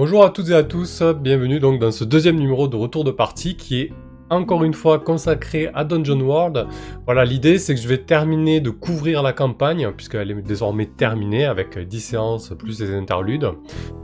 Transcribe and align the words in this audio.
Bonjour 0.00 0.24
à 0.24 0.30
toutes 0.30 0.48
et 0.48 0.54
à 0.54 0.62
tous, 0.62 1.02
bienvenue 1.02 1.60
donc 1.60 1.78
dans 1.78 1.90
ce 1.90 2.04
deuxième 2.04 2.36
numéro 2.36 2.68
de 2.68 2.74
Retour 2.74 3.04
de 3.04 3.10
partie 3.10 3.54
qui 3.54 3.82
est 3.82 3.92
encore 4.30 4.64
une 4.64 4.72
fois 4.72 4.98
consacré 4.98 5.68
à 5.74 5.84
Dungeon 5.84 6.20
World. 6.20 6.66
Voilà, 7.04 7.26
l'idée 7.26 7.58
c'est 7.58 7.74
que 7.74 7.80
je 7.82 7.86
vais 7.86 7.98
terminer 7.98 8.62
de 8.62 8.70
couvrir 8.70 9.22
la 9.22 9.34
campagne, 9.34 9.90
puisqu'elle 9.94 10.30
est 10.30 10.40
désormais 10.40 10.86
terminée 10.86 11.44
avec 11.44 11.78
10 11.78 12.00
séances 12.00 12.54
plus 12.58 12.78
des 12.78 12.94
interludes. 12.94 13.50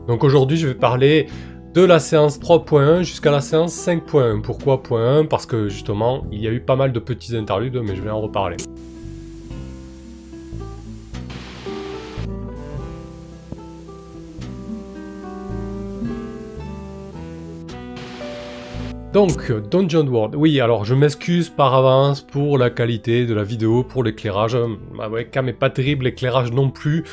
Donc 0.06 0.22
aujourd'hui 0.22 0.58
je 0.58 0.66
vais 0.66 0.74
parler 0.74 1.28
de 1.72 1.82
la 1.82 1.98
séance 1.98 2.38
3.1 2.38 2.98
jusqu'à 3.02 3.30
la 3.30 3.40
séance 3.40 3.74
5.1. 3.74 4.42
Pourquoi 4.42 4.82
.1 4.82 5.26
Parce 5.28 5.46
que 5.46 5.70
justement 5.70 6.26
il 6.30 6.42
y 6.42 6.46
a 6.46 6.52
eu 6.52 6.60
pas 6.60 6.76
mal 6.76 6.92
de 6.92 6.98
petits 6.98 7.34
interludes, 7.34 7.80
mais 7.82 7.96
je 7.96 8.02
vais 8.02 8.10
en 8.10 8.20
reparler. 8.20 8.58
Donc, 19.12 19.50
Dungeon 19.70 20.06
World. 20.06 20.34
Oui, 20.34 20.60
alors 20.60 20.84
je 20.84 20.94
m'excuse 20.94 21.48
par 21.48 21.74
avance 21.74 22.20
pour 22.20 22.58
la 22.58 22.70
qualité 22.70 23.24
de 23.24 23.34
la 23.34 23.44
vidéo, 23.44 23.82
pour 23.82 24.04
l'éclairage. 24.04 24.56
Ma 24.92 25.08
webcam 25.08 25.48
est 25.48 25.54
pas 25.54 25.70
terrible, 25.70 26.04
l'éclairage 26.04 26.52
non 26.52 26.70
plus. 26.70 27.04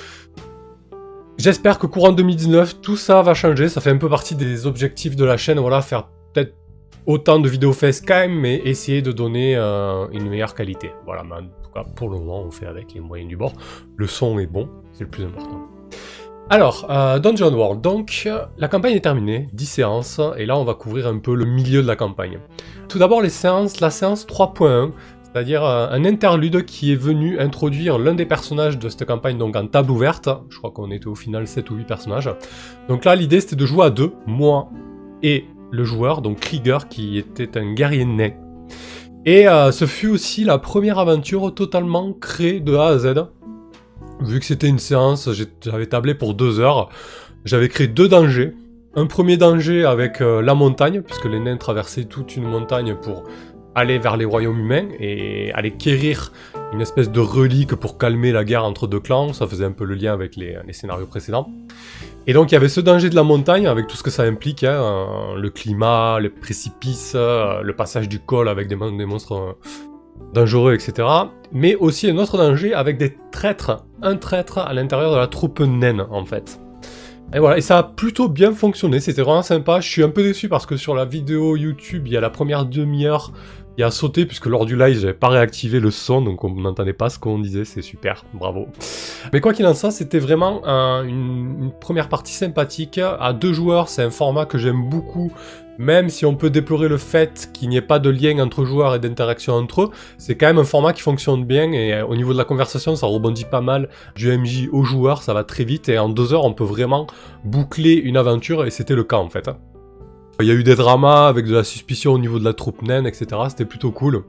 J'espère 1.37 1.79
que 1.79 1.87
courant 1.87 2.11
2019, 2.11 2.81
tout 2.81 2.95
ça 2.97 3.21
va 3.21 3.33
changer. 3.33 3.69
Ça 3.69 3.81
fait 3.81 3.89
un 3.89 3.97
peu 3.97 4.09
partie 4.09 4.35
des 4.35 4.65
objectifs 4.67 5.15
de 5.15 5.25
la 5.25 5.37
chaîne. 5.37 5.59
Voilà, 5.59 5.81
faire 5.81 6.09
peut-être 6.33 6.55
autant 7.05 7.39
de 7.39 7.49
vidéos 7.49 7.73
facecam, 7.73 8.31
mais 8.31 8.61
essayer 8.65 9.01
de 9.01 9.11
donner 9.11 9.55
euh, 9.55 10.07
une 10.11 10.29
meilleure 10.29 10.55
qualité. 10.55 10.91
Voilà, 11.05 11.23
mais 11.23 11.35
en 11.35 11.41
tout 11.41 11.71
cas, 11.73 11.83
pour 11.95 12.09
le 12.09 12.17
moment, 12.19 12.43
on 12.43 12.51
fait 12.51 12.67
avec 12.67 12.93
les 12.93 12.99
moyens 12.99 13.29
du 13.29 13.37
bord. 13.37 13.53
Le 13.95 14.07
son 14.07 14.39
est 14.39 14.47
bon, 14.47 14.69
c'est 14.93 15.05
le 15.05 15.09
plus 15.09 15.23
important. 15.23 15.72
Alors, 16.49 16.85
euh, 16.89 17.19
Dungeon 17.19 17.53
World, 17.53 17.81
donc 17.81 18.29
la 18.57 18.67
campagne 18.67 18.95
est 18.95 19.01
terminée, 19.01 19.47
10 19.53 19.65
séances, 19.65 20.21
et 20.37 20.45
là 20.45 20.57
on 20.57 20.65
va 20.65 20.73
couvrir 20.73 21.07
un 21.07 21.17
peu 21.17 21.35
le 21.35 21.45
milieu 21.45 21.81
de 21.81 21.87
la 21.87 21.95
campagne. 21.95 22.37
Tout 22.89 22.99
d'abord 22.99 23.21
les 23.21 23.29
séances, 23.29 23.79
la 23.79 23.89
séance 23.89 24.27
3.1, 24.27 24.91
c'est-à-dire 25.23 25.63
euh, 25.63 25.87
un 25.89 26.05
interlude 26.05 26.65
qui 26.65 26.91
est 26.91 26.97
venu 26.97 27.39
introduire 27.39 27.97
l'un 27.97 28.13
des 28.13 28.25
personnages 28.25 28.77
de 28.77 28.89
cette 28.89 29.05
campagne 29.05 29.37
donc 29.37 29.55
en 29.55 29.65
table 29.67 29.89
ouverte, 29.89 30.29
je 30.49 30.57
crois 30.57 30.71
qu'on 30.71 30.91
était 30.91 31.07
au 31.07 31.15
final 31.15 31.47
7 31.47 31.71
ou 31.71 31.75
8 31.75 31.85
personnages. 31.85 32.29
Donc 32.87 33.05
là 33.05 33.15
l'idée 33.15 33.39
c'était 33.39 33.55
de 33.55 33.65
jouer 33.65 33.85
à 33.85 33.89
deux, 33.89 34.11
moi 34.27 34.69
et 35.23 35.45
le 35.71 35.85
joueur, 35.85 36.21
donc 36.21 36.41
Krieger 36.41 36.87
qui 36.89 37.17
était 37.17 37.57
un 37.57 37.73
guerrier 37.73 38.05
nain. 38.05 38.31
Et 39.25 39.47
euh, 39.47 39.71
ce 39.71 39.85
fut 39.85 40.09
aussi 40.09 40.43
la 40.43 40.57
première 40.57 40.99
aventure 40.99 41.55
totalement 41.55 42.11
créée 42.11 42.59
de 42.59 42.75
A 42.75 42.87
à 42.87 42.97
Z, 42.97 43.13
Vu 44.21 44.39
que 44.39 44.45
c'était 44.45 44.67
une 44.67 44.79
séance, 44.79 45.29
j'avais 45.61 45.87
tablé 45.87 46.13
pour 46.13 46.33
deux 46.33 46.59
heures. 46.59 46.89
J'avais 47.45 47.67
créé 47.67 47.87
deux 47.87 48.07
dangers. 48.07 48.53
Un 48.95 49.07
premier 49.07 49.37
danger 49.37 49.85
avec 49.85 50.21
euh, 50.21 50.41
la 50.41 50.53
montagne, 50.53 51.01
puisque 51.01 51.25
les 51.25 51.39
nains 51.39 51.57
traversaient 51.57 52.05
toute 52.05 52.35
une 52.35 52.43
montagne 52.43 52.95
pour 52.95 53.23
aller 53.75 53.97
vers 53.97 54.17
les 54.17 54.25
royaumes 54.25 54.59
humains 54.59 54.87
et 54.99 55.51
aller 55.53 55.71
quérir 55.71 56.31
une 56.73 56.81
espèce 56.81 57.09
de 57.09 57.19
relique 57.19 57.75
pour 57.75 57.97
calmer 57.97 58.31
la 58.31 58.43
guerre 58.43 58.63
entre 58.63 58.85
deux 58.87 58.99
clans. 58.99 59.33
Ça 59.33 59.47
faisait 59.47 59.65
un 59.65 59.71
peu 59.71 59.83
le 59.83 59.95
lien 59.95 60.13
avec 60.13 60.35
les, 60.35 60.57
scénarios 60.71 61.07
précédents. 61.07 61.49
Et 62.27 62.33
donc 62.33 62.51
il 62.51 62.53
y 62.53 62.57
avait 62.57 62.69
ce 62.69 62.79
danger 62.81 63.09
de 63.09 63.15
la 63.15 63.23
montagne 63.23 63.67
avec 63.67 63.87
tout 63.87 63.97
ce 63.97 64.03
que 64.03 64.11
ça 64.11 64.23
implique, 64.23 64.63
hein, 64.63 65.35
le 65.35 65.49
climat, 65.49 66.19
les 66.19 66.29
précipices, 66.29 67.13
euh, 67.15 67.61
le 67.61 67.75
passage 67.75 68.07
du 68.07 68.19
col 68.19 68.47
avec 68.47 68.67
des, 68.67 68.75
des 68.75 69.05
monstres 69.05 69.57
dangereux, 70.33 70.73
etc. 70.73 71.07
Mais 71.51 71.75
aussi 71.75 72.09
un 72.09 72.17
autre 72.17 72.37
danger 72.37 72.73
avec 72.73 72.97
des 72.97 73.15
traîtres, 73.31 73.85
un 74.01 74.15
traître 74.15 74.57
à 74.57 74.73
l'intérieur 74.73 75.11
de 75.11 75.17
la 75.17 75.27
troupe 75.27 75.59
naine 75.59 76.05
en 76.09 76.25
fait. 76.25 76.59
Et 77.33 77.39
voilà, 77.39 77.57
et 77.57 77.61
ça 77.61 77.79
a 77.79 77.83
plutôt 77.83 78.29
bien 78.29 78.53
fonctionné, 78.53 78.99
c'était 78.99 79.23
vraiment 79.23 79.41
sympa. 79.41 79.79
Je 79.79 79.89
suis 79.89 80.03
un 80.03 80.09
peu 80.09 80.21
déçu 80.21 80.49
parce 80.49 80.67
que 80.67 80.77
sur 80.77 80.93
la 80.93 81.05
vidéo 81.05 81.55
YouTube, 81.55 82.03
il 82.05 82.13
y 82.13 82.17
a 82.17 82.21
la 82.21 82.29
première 82.29 82.65
demi-heure, 82.65 83.31
il 83.77 83.83
a 83.83 83.91
sauté 83.91 84.25
puisque 84.25 84.45
lors 84.45 84.65
du 84.65 84.77
live, 84.77 84.99
j'avais 84.99 85.13
pas 85.13 85.29
réactivé 85.29 85.79
le 85.79 85.91
son, 85.91 86.21
donc 86.21 86.43
on 86.43 86.53
n'entendait 86.53 86.93
pas 86.93 87.09
ce 87.09 87.17
qu'on 87.17 87.39
disait, 87.39 87.65
c'est 87.65 87.81
super, 87.81 88.23
bravo. 88.33 88.67
Mais 89.31 89.41
quoi 89.41 89.53
qu'il 89.53 89.65
en 89.65 89.73
soit, 89.73 89.91
c'était 89.91 90.19
vraiment 90.19 90.63
une, 91.03 91.71
première 91.79 92.09
partie 92.09 92.33
sympathique. 92.33 92.99
À 92.99 93.33
deux 93.33 93.53
joueurs, 93.53 93.89
c'est 93.89 94.03
un 94.03 94.11
format 94.11 94.45
que 94.45 94.57
j'aime 94.57 94.89
beaucoup 94.89 95.31
même 95.79 96.09
si 96.09 96.23
on 96.23 96.35
peut 96.35 96.51
déplorer 96.51 96.87
le 96.87 96.97
fait 96.97 97.49
qu'il 97.51 97.69
n'y 97.69 97.77
ait 97.77 97.81
pas 97.81 97.97
de 97.97 98.11
lien 98.11 98.37
entre 98.37 98.63
joueurs 98.63 98.93
et 98.93 98.99
d'interaction 98.99 99.55
entre 99.55 99.81
eux, 99.81 99.89
c'est 100.19 100.35
quand 100.35 100.45
même 100.45 100.59
un 100.59 100.63
format 100.63 100.93
qui 100.93 101.01
fonctionne 101.01 101.45
bien 101.45 101.71
et 101.71 101.93
euh, 101.93 102.05
au 102.05 102.15
niveau 102.15 102.31
de 102.31 102.37
la 102.37 102.45
conversation, 102.45 102.95
ça 102.95 103.07
rebondit 103.07 103.45
pas 103.45 103.61
mal 103.61 103.89
du 104.15 104.37
MJ 104.37 104.69
au 104.71 104.83
joueur, 104.83 105.23
ça 105.23 105.33
va 105.33 105.43
très 105.43 105.63
vite 105.63 105.89
et 105.89 105.97
en 105.97 106.09
deux 106.09 106.31
heures, 106.31 106.45
on 106.45 106.53
peut 106.53 106.63
vraiment 106.63 107.07
boucler 107.43 107.93
une 107.93 108.17
aventure 108.17 108.65
et 108.65 108.69
c'était 108.69 108.93
le 108.93 109.03
cas 109.03 109.17
en 109.17 109.29
fait. 109.29 109.49
Il 110.43 110.47
y 110.47 110.51
a 110.51 110.55
eu 110.55 110.63
des 110.63 110.75
dramas 110.75 111.29
avec 111.29 111.45
de 111.45 111.55
la 111.55 111.63
suspicion 111.63 112.11
au 112.11 112.19
niveau 112.19 112.37
de 112.37 112.43
la 112.43 112.53
troupe 112.53 112.81
naine, 112.81 113.07
etc. 113.07 113.27
C'était 113.47 113.63
plutôt 113.63 113.91
cool. 113.91 114.25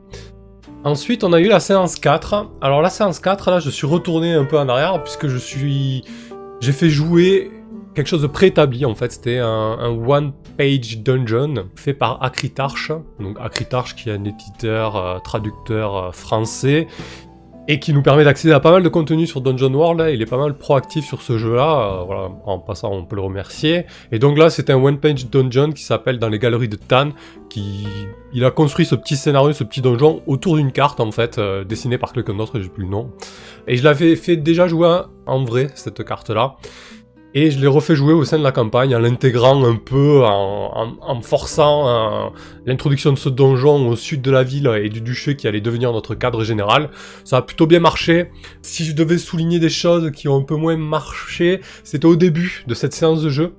Ensuite, 0.84 1.24
on 1.24 1.32
a 1.32 1.40
eu 1.40 1.48
la 1.48 1.58
séance 1.58 1.96
4. 1.96 2.52
Alors 2.60 2.82
la 2.82 2.90
séance 2.90 3.18
4, 3.18 3.50
là, 3.50 3.58
je 3.58 3.68
suis 3.68 3.86
retourné 3.86 4.32
un 4.32 4.44
peu 4.44 4.56
en 4.56 4.68
arrière 4.68 5.02
puisque 5.02 5.26
je 5.26 5.38
suis... 5.38 6.04
J'ai 6.60 6.70
fait 6.70 6.88
jouer 6.88 7.50
quelque 7.96 8.06
chose 8.06 8.22
de 8.22 8.28
préétabli 8.28 8.84
en 8.84 8.94
fait. 8.94 9.10
C'était 9.10 9.38
un, 9.38 9.88
one-page 10.06 10.98
dungeon 10.98 11.66
fait 11.74 11.94
par 11.94 12.22
Acritarch. 12.22 12.92
Donc 13.18 13.36
Acritarch 13.40 13.96
qui 13.96 14.08
est 14.08 14.12
un 14.12 14.24
éditeur, 14.24 14.94
euh, 14.94 15.18
traducteur 15.18 15.96
euh, 15.96 16.12
français 16.12 16.86
et 17.68 17.78
qui 17.78 17.92
nous 17.92 18.02
permet 18.02 18.24
d'accéder 18.24 18.52
à 18.52 18.60
pas 18.60 18.70
mal 18.70 18.82
de 18.82 18.88
contenu 18.88 19.26
sur 19.26 19.40
Dungeon 19.40 19.72
World. 19.72 20.10
Il 20.12 20.20
est 20.20 20.26
pas 20.26 20.36
mal 20.36 20.54
proactif 20.54 21.04
sur 21.04 21.22
ce 21.22 21.38
jeu-là. 21.38 22.00
Euh, 22.00 22.04
voilà, 22.04 22.30
en 22.44 22.58
passant, 22.58 22.92
on 22.92 23.04
peut 23.04 23.16
le 23.16 23.22
remercier. 23.22 23.86
Et 24.12 24.18
donc 24.18 24.38
là, 24.38 24.50
c'est 24.50 24.70
un 24.70 24.76
one-page 24.76 25.26
dungeon 25.30 25.72
qui 25.72 25.82
s'appelle 25.82 26.18
Dans 26.18 26.28
les 26.28 26.38
galeries 26.38 26.68
de 26.68 26.76
Tan. 26.76 27.10
Qui, 27.48 27.86
il 28.32 28.44
a 28.44 28.50
construit 28.50 28.84
ce 28.84 28.94
petit 28.94 29.16
scénario, 29.16 29.52
ce 29.52 29.64
petit 29.64 29.80
donjon 29.80 30.22
autour 30.26 30.56
d'une 30.56 30.72
carte 30.72 31.00
en 31.00 31.10
fait, 31.12 31.40
dessinée 31.66 31.98
par 31.98 32.12
quelqu'un 32.12 32.34
d'autre. 32.34 32.60
J'ai 32.60 32.68
plus 32.68 32.84
le 32.84 32.90
nom. 32.90 33.10
Et 33.66 33.76
je 33.76 33.84
l'avais 33.84 34.16
fait 34.16 34.36
déjà 34.36 34.66
jouer 34.68 35.02
en 35.26 35.44
vrai 35.44 35.68
cette 35.74 36.04
carte-là. 36.04 36.56
Et 37.36 37.50
je 37.50 37.58
l'ai 37.58 37.66
refait 37.66 37.96
jouer 37.96 38.12
au 38.12 38.24
sein 38.24 38.38
de 38.38 38.44
la 38.44 38.52
campagne 38.52 38.94
en 38.94 39.00
l'intégrant 39.00 39.64
un 39.64 39.74
peu, 39.74 40.22
en, 40.24 41.20
forçant 41.20 41.88
euh, 41.88 42.30
l'introduction 42.64 43.12
de 43.12 43.18
ce 43.18 43.28
donjon 43.28 43.88
au 43.88 43.96
sud 43.96 44.22
de 44.22 44.30
la 44.30 44.44
ville 44.44 44.70
et 44.80 44.88
du 44.88 45.00
duché 45.00 45.34
qui 45.34 45.48
allait 45.48 45.60
devenir 45.60 45.92
notre 45.92 46.14
cadre 46.14 46.44
général. 46.44 46.90
Ça 47.24 47.38
a 47.38 47.42
plutôt 47.42 47.66
bien 47.66 47.80
marché. 47.80 48.30
Si 48.62 48.84
je 48.84 48.92
devais 48.92 49.18
souligner 49.18 49.58
des 49.58 49.68
choses 49.68 50.12
qui 50.12 50.28
ont 50.28 50.36
un 50.36 50.42
peu 50.42 50.54
moins 50.54 50.76
marché, 50.76 51.60
c'était 51.82 52.06
au 52.06 52.14
début 52.14 52.62
de 52.68 52.74
cette 52.74 52.94
séance 52.94 53.20
de 53.20 53.30
jeu. 53.30 53.54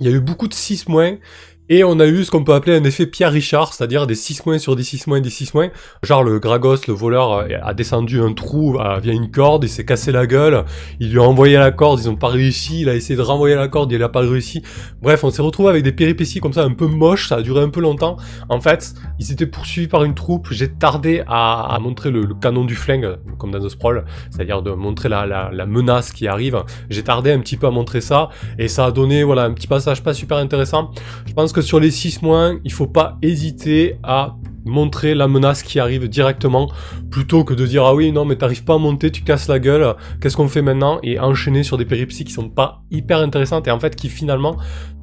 Il 0.00 0.06
y 0.06 0.12
a 0.12 0.12
eu 0.12 0.20
beaucoup 0.20 0.48
de 0.48 0.54
6 0.54 0.88
moins 0.88 1.16
et 1.72 1.84
on 1.84 2.00
a 2.00 2.06
eu 2.06 2.24
ce 2.24 2.32
qu'on 2.32 2.42
peut 2.42 2.52
appeler 2.52 2.76
un 2.76 2.82
effet 2.82 3.06
Pierre 3.06 3.30
Richard, 3.30 3.72
c'est-à-dire 3.72 4.08
des 4.08 4.16
6 4.16 4.44
moins 4.44 4.58
sur 4.58 4.74
des 4.74 4.82
6 4.82 5.06
moins, 5.06 5.20
des 5.20 5.30
6 5.30 5.54
moins. 5.54 5.68
Genre 6.02 6.24
le 6.24 6.40
Gragos, 6.40 6.78
le 6.88 6.94
voleur, 6.94 7.32
euh, 7.32 7.46
a 7.62 7.74
descendu 7.74 8.20
un 8.20 8.32
trou 8.32 8.76
euh, 8.80 8.98
via 8.98 9.12
une 9.12 9.30
corde, 9.30 9.62
il 9.62 9.68
s'est 9.68 9.84
cassé 9.84 10.10
la 10.10 10.26
gueule, 10.26 10.64
il 10.98 11.12
lui 11.12 11.20
a 11.20 11.22
envoyé 11.22 11.56
la 11.56 11.70
corde, 11.70 12.00
ils 12.00 12.10
ont 12.10 12.16
pas 12.16 12.26
réussi, 12.26 12.80
il 12.80 12.88
a 12.88 12.96
essayé 12.96 13.16
de 13.16 13.22
renvoyer 13.22 13.54
la 13.54 13.68
corde, 13.68 13.92
il 13.92 14.02
a 14.02 14.08
pas 14.08 14.18
réussi. 14.18 14.62
Bref, 15.00 15.22
on 15.22 15.30
s'est 15.30 15.42
retrouvé 15.42 15.68
avec 15.68 15.84
des 15.84 15.92
péripéties 15.92 16.40
comme 16.40 16.52
ça 16.52 16.64
un 16.64 16.74
peu 16.74 16.88
moches, 16.88 17.28
ça 17.28 17.36
a 17.36 17.42
duré 17.42 17.62
un 17.62 17.68
peu 17.68 17.80
longtemps. 17.80 18.16
En 18.48 18.60
fait, 18.60 18.92
ils 19.20 19.30
étaient 19.30 19.46
poursuivis 19.46 19.86
par 19.86 20.02
une 20.02 20.16
troupe, 20.16 20.48
j'ai 20.50 20.72
tardé 20.72 21.22
à, 21.28 21.78
montrer 21.80 22.10
le, 22.10 22.26
canon 22.34 22.64
du 22.64 22.74
flingue, 22.74 23.14
comme 23.38 23.52
dans 23.52 23.60
The 23.60 23.68
Sprawl, 23.68 24.04
c'est-à-dire 24.30 24.62
de 24.62 24.72
montrer 24.72 25.08
la, 25.08 25.24
la 25.24 25.66
menace 25.66 26.10
qui 26.10 26.26
arrive. 26.26 26.64
J'ai 26.88 27.04
tardé 27.04 27.30
un 27.30 27.38
petit 27.38 27.56
peu 27.56 27.68
à 27.68 27.70
montrer 27.70 28.00
ça, 28.00 28.30
et 28.58 28.66
ça 28.66 28.86
a 28.86 28.90
donné 28.90 29.22
voilà 29.22 29.44
un 29.44 29.52
petit 29.52 29.68
passage 29.68 30.02
pas 30.02 30.14
super 30.14 30.38
intéressant. 30.38 30.90
Je 31.26 31.32
pense 31.32 31.52
que 31.52 31.59
sur 31.62 31.80
les 31.80 31.90
6 31.90 32.22
mois, 32.22 32.52
il 32.64 32.72
faut 32.72 32.86
pas 32.86 33.18
hésiter 33.22 33.96
à 34.02 34.36
montrer 34.64 35.14
la 35.14 35.28
menace 35.28 35.62
qui 35.62 35.80
arrive 35.80 36.08
directement 36.08 36.70
plutôt 37.10 37.44
que 37.44 37.54
de 37.54 37.66
dire 37.66 37.84
ah 37.84 37.94
oui 37.94 38.12
non 38.12 38.26
mais 38.26 38.36
t'arrives 38.36 38.62
pas 38.62 38.74
à 38.74 38.78
monter 38.78 39.10
tu 39.10 39.22
casses 39.22 39.48
la 39.48 39.58
gueule 39.58 39.94
qu'est-ce 40.20 40.36
qu'on 40.36 40.48
fait 40.48 40.60
maintenant 40.60 40.98
et 41.02 41.18
enchaîner 41.18 41.62
sur 41.62 41.78
des 41.78 41.86
péripéties 41.86 42.24
qui 42.24 42.32
sont 42.32 42.50
pas 42.50 42.82
hyper 42.90 43.20
intéressantes 43.20 43.66
et 43.68 43.70
en 43.70 43.80
fait 43.80 43.96
qui 43.96 44.10
finalement 44.10 44.56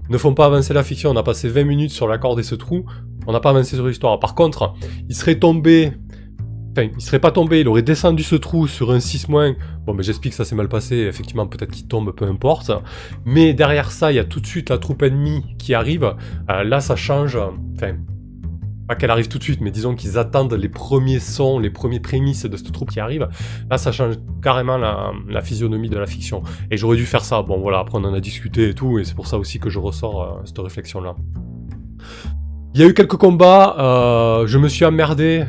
ne 0.09 0.17
font 0.17 0.33
pas 0.33 0.45
avancer 0.45 0.73
la 0.73 0.83
fiction. 0.83 1.09
On 1.09 1.15
a 1.17 1.23
passé 1.23 1.49
20 1.49 1.63
minutes 1.65 1.91
sur 1.91 2.07
la 2.07 2.17
corde 2.17 2.39
et 2.39 2.43
ce 2.43 2.55
trou 2.55 2.85
on 3.25 3.33
n'a 3.33 3.41
pas 3.41 3.49
avancé 3.49 3.75
sur 3.75 3.85
l'histoire. 3.85 4.19
Par 4.19 4.35
contre 4.35 4.73
il 5.09 5.15
serait 5.15 5.39
tombé 5.39 5.91
Enfin, 6.77 6.91
il 6.95 7.01
serait 7.01 7.17
pas 7.17 7.31
tombé, 7.31 7.61
il 7.61 7.67
aurait 7.67 7.81
descendu 7.81 8.21
ce 8.21 8.35
trou 8.35 8.67
sur 8.67 8.91
un 8.91 8.99
6 8.99 9.29
moins. 9.29 9.55
Bon, 9.87 9.95
mais 9.95 10.03
j'explique, 10.03 10.33
ça 10.35 10.45
s'est 10.45 10.53
mal 10.53 10.69
passé. 10.69 10.95
Effectivement, 10.95 11.47
peut-être 11.47 11.71
qu'il 11.71 11.87
tombe, 11.87 12.11
peu 12.11 12.25
importe. 12.25 12.71
Mais 13.25 13.55
derrière 13.55 13.91
ça, 13.91 14.11
il 14.11 14.15
y 14.15 14.19
a 14.19 14.23
tout 14.23 14.39
de 14.39 14.45
suite 14.45 14.69
la 14.69 14.77
troupe 14.77 15.01
ennemie 15.01 15.43
qui 15.57 15.73
arrive. 15.73 16.13
Euh, 16.51 16.63
là, 16.63 16.79
ça 16.79 16.95
change. 16.95 17.35
Enfin, 17.75 17.95
pas 18.87 18.93
qu'elle 18.93 19.09
arrive 19.09 19.27
tout 19.27 19.39
de 19.39 19.43
suite, 19.43 19.59
mais 19.59 19.71
disons 19.71 19.95
qu'ils 19.95 20.19
attendent 20.19 20.53
les 20.53 20.69
premiers 20.69 21.19
sons, 21.19 21.57
les 21.57 21.71
premiers 21.71 21.99
prémices 21.99 22.45
de 22.45 22.55
cette 22.55 22.71
troupe 22.71 22.91
qui 22.91 22.99
arrive. 22.99 23.27
Là, 23.71 23.79
ça 23.79 23.91
change 23.91 24.17
carrément 24.43 24.77
la, 24.77 25.41
physionomie 25.41 25.89
de 25.89 25.97
la 25.97 26.05
fiction. 26.05 26.43
Et 26.69 26.77
j'aurais 26.77 26.97
dû 26.97 27.07
faire 27.07 27.25
ça. 27.25 27.41
Bon, 27.41 27.59
voilà, 27.59 27.79
après 27.79 27.97
on 27.97 28.03
en 28.03 28.13
a 28.13 28.19
discuté 28.19 28.69
et 28.69 28.73
tout, 28.75 28.99
et 28.99 29.03
c'est 29.03 29.15
pour 29.15 29.25
ça 29.25 29.39
aussi 29.39 29.59
que 29.59 29.71
je 29.71 29.79
ressors 29.79 30.21
euh, 30.21 30.41
cette 30.45 30.59
réflexion-là. 30.59 31.15
Il 32.75 32.81
y 32.81 32.83
a 32.83 32.87
eu 32.87 32.93
quelques 32.93 33.17
combats, 33.17 33.75
euh, 33.79 34.45
je 34.45 34.59
me 34.59 34.67
suis 34.67 34.85
emmerdé 34.85 35.43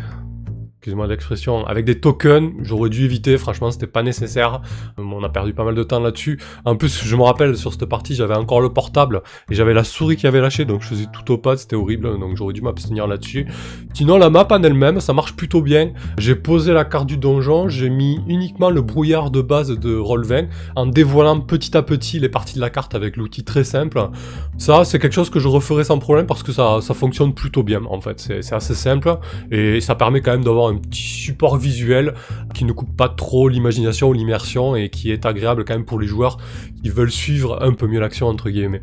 excusez-moi 0.79 1.09
l'expression, 1.09 1.67
avec 1.67 1.85
des 1.85 1.99
tokens, 1.99 2.53
j'aurais 2.61 2.89
dû 2.89 3.05
éviter, 3.05 3.37
franchement 3.37 3.73
c'était 3.73 3.89
pas 3.89 4.05
nécessaire, 4.05 4.63
euh, 5.01 5.03
on 5.03 5.25
a 5.25 5.29
perdu 5.29 5.53
pas 5.53 5.65
mal 5.65 5.75
de 5.75 5.83
temps 5.83 5.99
là-dessus. 5.99 6.39
En 6.65 6.77
plus, 6.77 7.05
je 7.05 7.17
me 7.17 7.23
rappelle, 7.23 7.57
sur 7.57 7.73
cette 7.73 7.87
partie, 7.87 8.15
j'avais 8.15 8.37
encore 8.37 8.61
le 8.61 8.69
portable, 8.69 9.23
et 9.51 9.57
j'avais 9.57 9.75
la 9.75 9.83
souris 9.83 10.15
qui 10.15 10.29
avait 10.29 10.41
lâché, 10.41 10.65
donc 10.65 10.83
je 10.83 10.87
faisais 10.87 11.07
tout 11.13 11.33
au 11.33 11.37
pas, 11.37 11.57
c'était 11.57 11.75
horrible, 11.75 12.17
donc 12.21 12.37
j'aurais 12.37 12.53
dû 12.53 12.63
m'abstenir 12.63 13.09
là-dessus. 13.09 13.49
Sinon, 13.93 14.19
la 14.19 14.31
map 14.31 14.47
en 14.53 14.63
elle-même, 14.63 15.01
ça 15.01 15.13
marche 15.13 15.35
plutôt 15.35 15.63
bien. 15.63 15.91
J'ai 16.17 16.37
posé 16.37 16.73
la 16.73 16.85
carte 16.85 17.07
du 17.07 17.17
donjon, 17.17 17.69
j'ai 17.69 17.91
mis 17.91 18.21
uniquement 18.29 18.71
le 18.71 18.81
brouillard 18.81 19.33
de 19.33 19.43
base 19.43 19.71
de 19.71 19.97
Roll20, 19.97 20.47
en 20.77 20.87
dévoilant 20.87 21.41
petit 21.41 21.77
à 21.77 21.83
petit 21.83 22.21
les 22.21 22.29
parties 22.29 22.55
de 22.55 22.61
la 22.61 22.71
carte 22.71 22.95
avec 22.95 23.17
l'outil 23.17 23.43
très 23.43 23.65
simple. 23.65 24.11
Ça, 24.59 24.85
c'est 24.85 25.01
quelque 25.01 25.15
chose 25.15 25.31
que 25.31 25.41
je 25.41 25.49
referai 25.49 25.83
sans 25.83 25.99
problème, 25.99 26.27
parce 26.27 26.45
que 26.45 26.53
ça, 26.53 26.79
ça 26.83 26.95
fonctionne 26.95 27.35
plutôt 27.35 27.65
bien, 27.65 27.85
en 27.85 28.01
fait. 28.01 28.21
C'est 28.21 28.55
assez 28.55 28.75
simple, 28.75 29.17
et 29.51 29.81
ça 29.81 29.97
permet 29.97 30.21
quand 30.21 30.31
même 30.31 30.45
d'avoir 30.45 30.68
un 30.69 30.77
petit 30.77 31.03
support 31.03 31.57
visuel 31.57 32.15
qui 32.55 32.65
ne 32.65 32.73
coupe 32.73 32.97
pas 32.97 33.09
trop 33.09 33.49
l'imagination 33.49 34.09
ou 34.09 34.13
l'immersion 34.13 34.77
et 34.77 34.89
qui 34.89 35.11
est 35.11 35.27
agréable 35.27 35.65
quand 35.65 35.75
même 35.75 35.85
pour 35.85 35.99
les 35.99 36.07
joueurs 36.07 36.39
qui 36.83 36.91
veulent 36.91 37.11
suivre 37.11 37.63
un 37.63 37.73
peu 37.73 37.87
mieux 37.87 38.01
l'action 38.01 38.29
entre 38.29 38.51
guillemets. 38.51 38.83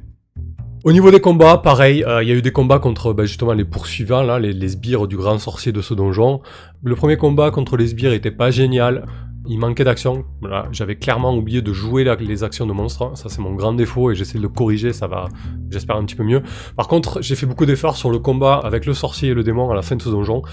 Au 0.85 0.91
niveau 0.91 1.09
des 1.09 1.19
combats, 1.19 1.57
pareil, 1.57 2.03
euh, 2.03 2.21
il 2.21 2.29
y 2.29 2.31
a 2.31 2.35
eu 2.35 2.43
des 2.43 2.51
combats 2.51 2.77
contre 2.77 3.11
bah, 3.11 3.25
justement 3.25 3.53
les 3.53 3.65
poursuivants, 3.65 4.37
les, 4.37 4.69
sbires 4.69 5.07
du 5.07 5.17
grand 5.17 5.39
sorcier 5.39 5.71
de 5.71 5.81
ce 5.81 5.95
donjon. 5.95 6.41
Le 6.83 6.95
premier 6.95 7.17
combat 7.17 7.49
contre 7.49 7.75
les 7.75 7.87
sbires 7.87 8.13
était 8.13 8.29
pas 8.29 8.51
génial, 8.51 9.07
il 9.47 9.57
manquait 9.57 9.83
d'action. 9.83 10.25
J'avais 10.71 10.95
clairement 10.95 11.35
oublié 11.35 11.63
de 11.63 11.73
jouer 11.73 12.05
les 12.19 12.43
actions 12.43 12.67
de 12.67 12.73
monstres. 12.73 13.17
Ça, 13.17 13.29
c'est 13.29 13.41
mon 13.41 13.53
grand 13.53 13.73
défaut 13.73 14.11
et 14.11 14.15
j'essaie 14.15 14.37
de 14.37 14.43
le 14.43 14.49
corriger. 14.49 14.93
Ça 14.93 15.07
va, 15.07 15.27
j'espère, 15.71 15.95
un 15.95 16.05
petit 16.05 16.15
peu 16.15 16.23
mieux. 16.23 16.41
Par 16.75 16.87
contre, 16.87 17.19
j'ai 17.21 17.35
fait 17.35 17.45
beaucoup 17.45 17.65
d'efforts 17.65 17.97
sur 17.97 18.11
le 18.11 18.19
combat 18.19 18.59
avec 18.63 18.85
le 18.85 18.93
sorcier 18.93 19.29
et 19.29 19.33
le 19.33 19.43
démon 19.43 19.69
à 19.71 19.75
la 19.75 19.81
fin 19.81 19.95
de 19.95 20.01
ce 20.01 20.09
donjon. 20.09 20.43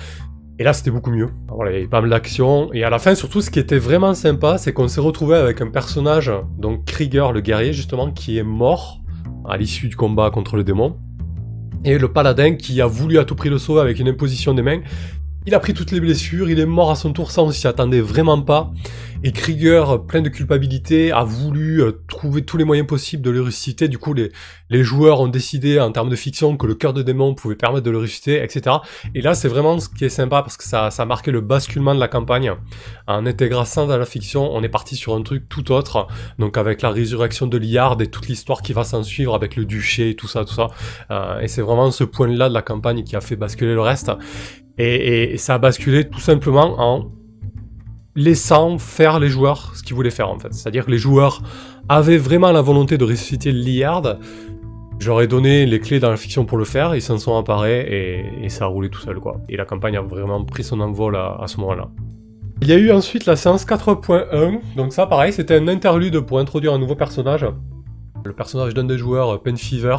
Et 0.62 0.64
là, 0.64 0.72
c'était 0.72 0.92
beaucoup 0.92 1.10
mieux. 1.10 1.28
Voilà, 1.48 1.72
il 1.72 1.74
y 1.74 1.76
avait 1.78 1.88
pas 1.88 2.00
mal 2.00 2.08
d'action. 2.08 2.72
Et 2.72 2.84
à 2.84 2.88
la 2.88 3.00
fin, 3.00 3.16
surtout, 3.16 3.40
ce 3.40 3.50
qui 3.50 3.58
était 3.58 3.78
vraiment 3.78 4.14
sympa, 4.14 4.58
c'est 4.58 4.72
qu'on 4.72 4.86
s'est 4.86 5.00
retrouvé 5.00 5.34
avec 5.34 5.60
un 5.60 5.66
personnage, 5.66 6.30
donc 6.56 6.84
Krieger, 6.84 7.32
le 7.32 7.40
guerrier, 7.40 7.72
justement, 7.72 8.12
qui 8.12 8.38
est 8.38 8.44
mort 8.44 9.00
à 9.48 9.56
l'issue 9.56 9.88
du 9.88 9.96
combat 9.96 10.30
contre 10.30 10.54
le 10.54 10.62
démon. 10.62 10.98
Et 11.84 11.98
le 11.98 12.12
paladin 12.12 12.54
qui 12.54 12.80
a 12.80 12.86
voulu 12.86 13.18
à 13.18 13.24
tout 13.24 13.34
prix 13.34 13.48
le 13.48 13.58
sauver 13.58 13.80
avec 13.80 13.98
une 13.98 14.06
imposition 14.06 14.54
des 14.54 14.62
mains. 14.62 14.82
Il 15.44 15.54
a 15.54 15.60
pris 15.60 15.74
toutes 15.74 15.90
les 15.90 16.00
blessures, 16.00 16.50
il 16.50 16.60
est 16.60 16.66
mort 16.66 16.92
à 16.92 16.94
son 16.94 17.12
tour, 17.12 17.32
ça 17.32 17.42
on 17.42 17.50
s'y 17.50 17.66
attendait 17.66 18.00
vraiment 18.00 18.40
pas. 18.40 18.72
Et 19.24 19.30
Krieger, 19.30 20.04
plein 20.06 20.20
de 20.20 20.28
culpabilité, 20.28 21.12
a 21.12 21.22
voulu 21.22 21.80
euh, 21.80 21.92
trouver 22.08 22.42
tous 22.44 22.56
les 22.56 22.64
moyens 22.64 22.88
possibles 22.88 23.22
de 23.22 23.30
le 23.30 23.40
ressusciter. 23.40 23.86
Du 23.86 23.96
coup, 23.96 24.14
les, 24.14 24.32
joueurs 24.82 25.20
ont 25.20 25.28
décidé, 25.28 25.78
en 25.78 25.92
termes 25.92 26.10
de 26.10 26.16
fiction, 26.16 26.56
que 26.56 26.66
le 26.66 26.74
cœur 26.74 26.92
de 26.92 27.02
démon 27.02 27.34
pouvait 27.34 27.54
permettre 27.54 27.84
de 27.84 27.90
le 27.92 27.98
ressusciter, 27.98 28.42
etc. 28.42 28.76
Et 29.14 29.20
là, 29.20 29.34
c'est 29.34 29.46
vraiment 29.46 29.78
ce 29.78 29.88
qui 29.88 30.04
est 30.04 30.08
sympa, 30.08 30.42
parce 30.42 30.56
que 30.56 30.64
ça, 30.64 30.90
ça 30.90 31.04
a 31.04 31.06
marqué 31.06 31.30
le 31.30 31.40
basculement 31.40 31.94
de 31.94 32.00
la 32.00 32.08
campagne. 32.08 32.52
En 33.06 33.24
intégrant 33.24 33.64
ça 33.64 33.86
dans 33.86 33.96
la 33.96 34.06
fiction, 34.06 34.52
on 34.52 34.62
est 34.64 34.68
parti 34.68 34.96
sur 34.96 35.14
un 35.14 35.22
truc 35.22 35.48
tout 35.48 35.70
autre. 35.70 36.08
Donc 36.40 36.56
avec 36.56 36.82
la 36.82 36.90
résurrection 36.90 37.46
de 37.46 37.58
Liard 37.58 38.00
et 38.00 38.08
toute 38.08 38.26
l'histoire 38.26 38.60
qui 38.60 38.72
va 38.72 38.82
s'en 38.82 39.04
suivre 39.04 39.36
avec 39.36 39.54
le 39.54 39.64
duché 39.64 40.10
et 40.10 40.16
tout 40.16 40.28
ça, 40.28 40.44
tout 40.44 40.54
ça. 40.54 40.68
Euh, 41.12 41.40
et 41.40 41.46
c'est 41.46 41.62
vraiment 41.62 41.92
ce 41.92 42.02
point-là 42.02 42.48
de 42.48 42.54
la 42.54 42.62
campagne 42.62 43.04
qui 43.04 43.14
a 43.14 43.20
fait 43.20 43.36
basculer 43.36 43.74
le 43.74 43.80
reste. 43.80 44.10
Et, 44.78 45.36
ça 45.38 45.54
a 45.54 45.58
basculé 45.58 46.08
tout 46.08 46.20
simplement 46.20 46.80
en 46.80 47.10
laissant 48.14 48.78
faire 48.78 49.18
les 49.20 49.28
joueurs 49.28 49.72
ce 49.74 49.82
qu'ils 49.82 49.94
voulaient 49.94 50.10
faire 50.10 50.28
en 50.28 50.38
fait. 50.38 50.52
C'est-à-dire 50.52 50.86
que 50.86 50.90
les 50.90 50.98
joueurs 50.98 51.42
avaient 51.88 52.18
vraiment 52.18 52.52
la 52.52 52.62
volonté 52.62 52.98
de 52.98 53.04
ressusciter 53.04 53.52
Liard. 53.52 54.18
J'aurais 54.98 55.26
donné 55.26 55.66
les 55.66 55.80
clés 55.80 55.98
dans 55.98 56.10
la 56.10 56.16
fiction 56.16 56.44
pour 56.44 56.58
le 56.58 56.64
faire, 56.64 56.94
ils 56.94 57.02
s'en 57.02 57.18
sont 57.18 57.32
emparés 57.32 58.24
et, 58.42 58.48
ça 58.48 58.64
a 58.64 58.68
roulé 58.68 58.88
tout 58.88 59.00
seul 59.00 59.18
quoi. 59.18 59.40
Et 59.48 59.56
la 59.56 59.64
campagne 59.64 59.96
a 59.96 60.02
vraiment 60.02 60.44
pris 60.44 60.62
son 60.62 60.80
envol 60.80 61.16
à, 61.16 61.38
à 61.40 61.46
ce 61.46 61.58
moment-là. 61.58 61.88
Il 62.60 62.68
y 62.68 62.72
a 62.72 62.76
eu 62.76 62.92
ensuite 62.92 63.26
la 63.26 63.34
séance 63.34 63.66
4.1, 63.66 64.60
donc 64.76 64.92
ça 64.92 65.06
pareil, 65.06 65.32
c'était 65.32 65.56
un 65.56 65.66
interlude 65.68 66.20
pour 66.20 66.38
introduire 66.38 66.74
un 66.74 66.78
nouveau 66.78 66.94
personnage 66.94 67.44
le 68.24 68.32
personnage 68.32 68.74
d'un 68.74 68.84
des 68.84 68.98
joueurs, 68.98 69.34
euh, 69.34 69.38
Penfever, 69.38 69.96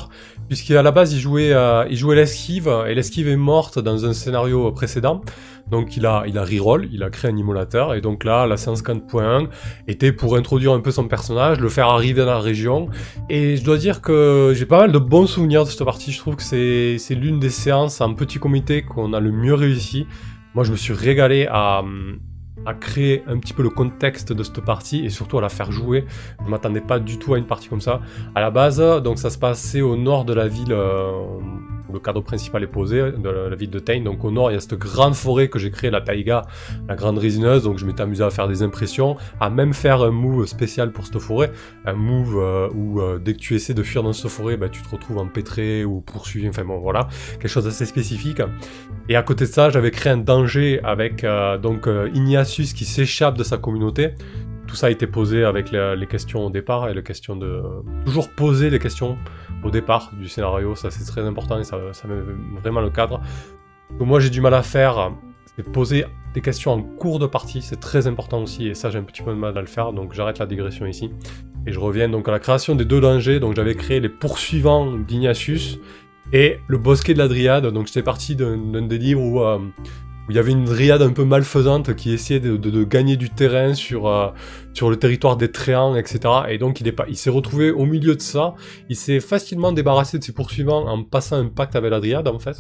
puisqu'à 0.48 0.82
la 0.82 0.92
base 0.92 1.14
il 1.14 1.20
jouait, 1.20 1.54
euh, 1.54 1.86
il 1.90 1.98
jouait 1.98 2.16
l'esquive, 2.16 2.70
et 2.88 2.96
l'esquive 2.96 3.28
est 3.28 3.36
morte 3.36 3.80
dans 3.80 4.06
un 4.06 4.14
scénario 4.14 4.72
précédent, 4.72 5.22
donc 5.70 5.98
il 5.98 6.06
a, 6.06 6.24
il 6.28 6.38
a 6.38 6.44
reroll, 6.44 6.88
il 6.92 7.04
a 7.04 7.10
créé 7.10 7.32
un 7.32 7.38
immolateur, 7.38 7.94
et 7.94 8.02
donc 8.02 8.24
là, 8.24 8.46
la 8.46 8.58
séance 8.58 8.84
4.1 8.84 9.48
était 9.88 10.12
pour 10.12 10.36
introduire 10.36 10.74
un 10.74 10.80
peu 10.80 10.92
son 10.92 11.08
personnage, 11.08 11.60
le 11.60 11.70
faire 11.70 11.88
arriver 11.88 12.22
dans 12.22 12.32
la 12.32 12.40
région, 12.40 12.90
et 13.30 13.58
je 13.58 13.64
dois 13.64 13.78
dire 13.78 14.02
que 14.02 14.54
j'ai 14.56 14.66
pas 14.66 14.80
mal 14.80 14.92
de 14.92 15.00
bons 15.00 15.28
souvenirs 15.28 15.64
de 15.64 15.70
cette 15.70 15.84
partie, 15.84 16.12
je 16.12 16.20
trouve 16.20 16.36
que 16.36 16.44
c'est 16.44 17.16
l'une 17.16 17.40
des 17.40 17.50
séances 17.50 18.02
en 18.02 18.14
petit 18.14 18.40
comité 18.40 18.84
qu'on 18.84 19.14
a 19.14 19.20
le 19.20 19.32
mieux 19.32 19.54
réussi. 19.54 20.06
Moi 20.56 20.64
je 20.64 20.72
me 20.72 20.78
suis 20.78 20.94
régalé 20.94 21.48
à 21.50 21.82
à 22.66 22.74
créer 22.74 23.24
un 23.28 23.38
petit 23.40 23.54
peu 23.54 23.64
le 23.64 23.70
contexte 23.70 24.32
de 24.32 24.44
cette 24.44 24.62
partie 24.62 25.06
et 25.06 25.10
surtout 25.10 25.38
à 25.38 25.42
la 25.42 25.50
faire 25.50 25.72
jouer. 25.72 26.06
Je 26.46 26.50
m'attendais 26.50 26.82
pas 26.82 27.00
du 27.00 27.18
tout 27.18 27.34
à 27.34 27.38
une 27.38 27.46
partie 27.46 27.68
comme 27.68 27.82
ça. 27.82 28.02
À 28.36 28.42
la 28.42 28.52
base, 28.52 28.80
donc 29.04 29.20
ça 29.20 29.30
se 29.30 29.38
passait 29.38 29.82
au 29.82 29.96
nord 29.98 30.26
de 30.26 30.34
la 30.34 30.48
ville 30.48 30.72
euh, 30.72 31.12
le 31.94 32.00
cadre 32.00 32.22
principal 32.22 32.64
est 32.64 32.68
posé, 32.68 33.12
de 33.12 33.30
la, 33.30 33.56
ville 33.56 33.70
de 33.70 33.80
Tain. 33.80 34.02
Donc 34.02 34.24
au 34.24 34.32
nord, 34.32 34.52
il 34.52 34.56
y 34.56 34.58
a 34.58 34.60
cette 34.60 34.76
grande 34.76 35.16
forêt 35.16 35.48
que 35.48 35.60
j'ai 35.60 35.72
créée, 35.72 35.92
la 35.92 36.02
taïga, 36.02 36.44
la 36.88 36.96
grande 36.96 37.18
résineuse. 37.18 37.64
Donc 37.64 37.78
je 37.78 37.86
m'étais 37.86 38.02
amusé 38.02 38.24
à 38.24 38.30
faire 38.30 38.48
des 38.48 38.64
impressions, 38.64 39.16
à 39.40 39.50
même 39.50 39.74
faire 39.74 40.02
un 40.02 40.12
move 40.12 40.46
spécial 40.46 40.92
pour 40.92 41.06
cette 41.06 41.20
forêt. 41.20 41.52
Un 41.86 41.94
move 41.94 42.38
euh, 42.38 42.70
où 42.74 43.02
euh, 43.02 43.20
dès 43.20 43.34
que 43.34 43.40
tu 43.40 43.56
essaies 43.56 43.74
de 43.74 43.84
fuir 43.84 44.04
dans 44.04 44.14
cette 44.14 44.32
forêt, 44.32 44.58
bah, 44.58 44.70
tu 44.70 44.82
te 44.82 44.90
retrouves 44.90 45.18
empêtré 45.18 45.86
ou 45.86 46.02
poursuivi. 46.02 46.50
Enfin 46.50 46.66
bon, 46.66 46.80
voilà, 46.80 47.08
quelque 47.34 47.48
chose 47.48 47.66
d'assez 47.66 47.86
spécifique. 47.86 48.42
Et 49.10 49.16
à 49.16 49.24
côté 49.24 49.46
de 49.46 49.50
ça, 49.50 49.70
j'avais 49.70 49.92
créé 49.92 50.12
un 50.12 50.18
danger 50.18 50.80
avec 50.84 51.24
euh, 51.24 51.58
donc 51.58 51.88
Ignatius 52.14 52.74
qui 52.74 52.86
s'échappe 52.86 53.38
de 53.38 53.44
sa 53.44 53.58
communauté 53.58 54.16
tout 54.68 54.76
ça 54.76 54.88
a 54.88 54.90
été 54.90 55.06
posé 55.08 55.44
avec 55.44 55.72
les, 55.72 56.08
questions 56.08 56.48
au 56.48 56.50
départ 56.50 56.90
et 56.90 56.94
les 56.94 57.04
questions 57.04 57.36
de 57.36 57.62
toujours 58.06 58.30
poser 58.30 58.70
les 58.70 58.80
questions 58.80 59.18
au 59.64 59.72
départ 59.72 60.12
du 60.14 60.28
scénario, 60.28 60.76
ça 60.76 60.92
c'est 60.92 61.06
très 61.06 61.22
important 61.22 61.60
et 61.60 61.64
ça, 61.64 61.78
ça 61.94 62.08
met 62.08 62.16
vraiment 62.62 62.82
le 62.82 62.90
cadre. 62.90 63.22
Moi 64.00 64.20
j'ai 64.20 64.30
du 64.30 64.42
mal 64.42 64.54
à 64.54 64.64
faire, 64.64 65.12
c'est 65.56 65.64
poser 65.64 66.06
des 66.34 66.42
questions 66.42 66.72
en 66.72 66.82
cours 66.82 67.20
de 67.20 67.28
partie, 67.28 67.62
c'est 67.62 67.80
très 67.80 68.08
important 68.08 68.42
aussi 68.42 68.68
et 68.68 68.74
ça 68.74 68.90
j'ai 68.90 69.00
un 69.00 69.04
petit 69.04 69.22
peu 69.22 69.32
de 69.32 69.38
mal 69.38 69.58
à 69.58 69.62
le 69.62 69.68
faire, 69.68 69.94
donc 69.94 70.14
j'arrête 70.14 70.40
la 70.40 70.46
digression 70.46 70.86
ici. 70.86 71.12
Et 71.66 71.72
je 71.72 71.80
reviens 71.80 72.10
donc 72.10 72.28
à 72.28 72.32
la 72.32 72.40
création 72.40 72.76
des 72.76 72.86
deux 72.86 73.00
dangers, 73.00 73.40
donc 73.40 73.56
j'avais 73.56 73.76
créé 73.76 74.00
les 74.00 74.10
poursuivants 74.10 74.98
d'Ignatius 74.98 75.80
et 76.34 76.60
le 76.68 76.78
bosquet 76.78 77.14
de 77.14 77.20
la 77.20 77.28
Dryade, 77.28 77.68
donc 77.68 77.88
j'étais 77.88 78.04
parti 78.04 78.36
d'un 78.36 78.82
des 78.82 78.98
livres 78.98 79.22
où 79.22 79.42
euh, 79.42 79.60
où 80.28 80.32
il 80.32 80.36
y 80.36 80.40
avait 80.40 80.52
une 80.52 80.66
dryade 80.66 81.02
un 81.02 81.12
peu 81.12 81.26
malfaisante 81.26 81.96
qui 81.96 82.14
essayait 82.14 82.40
de, 82.40 82.84
gagner 82.84 83.18
du 83.18 83.30
terrain 83.30 83.74
sur, 83.74 84.08
euh, 84.08 84.30
sur 84.74 84.90
le 84.90 84.98
territoire 84.98 85.38
des 85.38 85.52
Tréants, 85.52 85.96
etc. 85.96 86.20
Et 86.50 86.58
donc 86.58 86.82
il 86.82 86.94
il 87.08 87.18
s'est 87.18 87.30
retrouvé 87.30 87.72
au 87.72 87.86
milieu 87.86 88.16
de 88.16 88.22
ça, 88.22 88.56
il 88.90 88.96
s'est 88.96 89.20
facilement 89.20 89.72
débarrassé 89.72 90.20
de 90.20 90.24
ses 90.24 90.34
poursuivants 90.34 90.88
en 90.88 91.04
passant 91.04 91.38
un 91.38 91.48
pacte 91.48 91.76
avec 91.76 91.92
la 91.92 92.00
dryade 92.00 92.28
en 92.28 92.40
fait. 92.40 92.58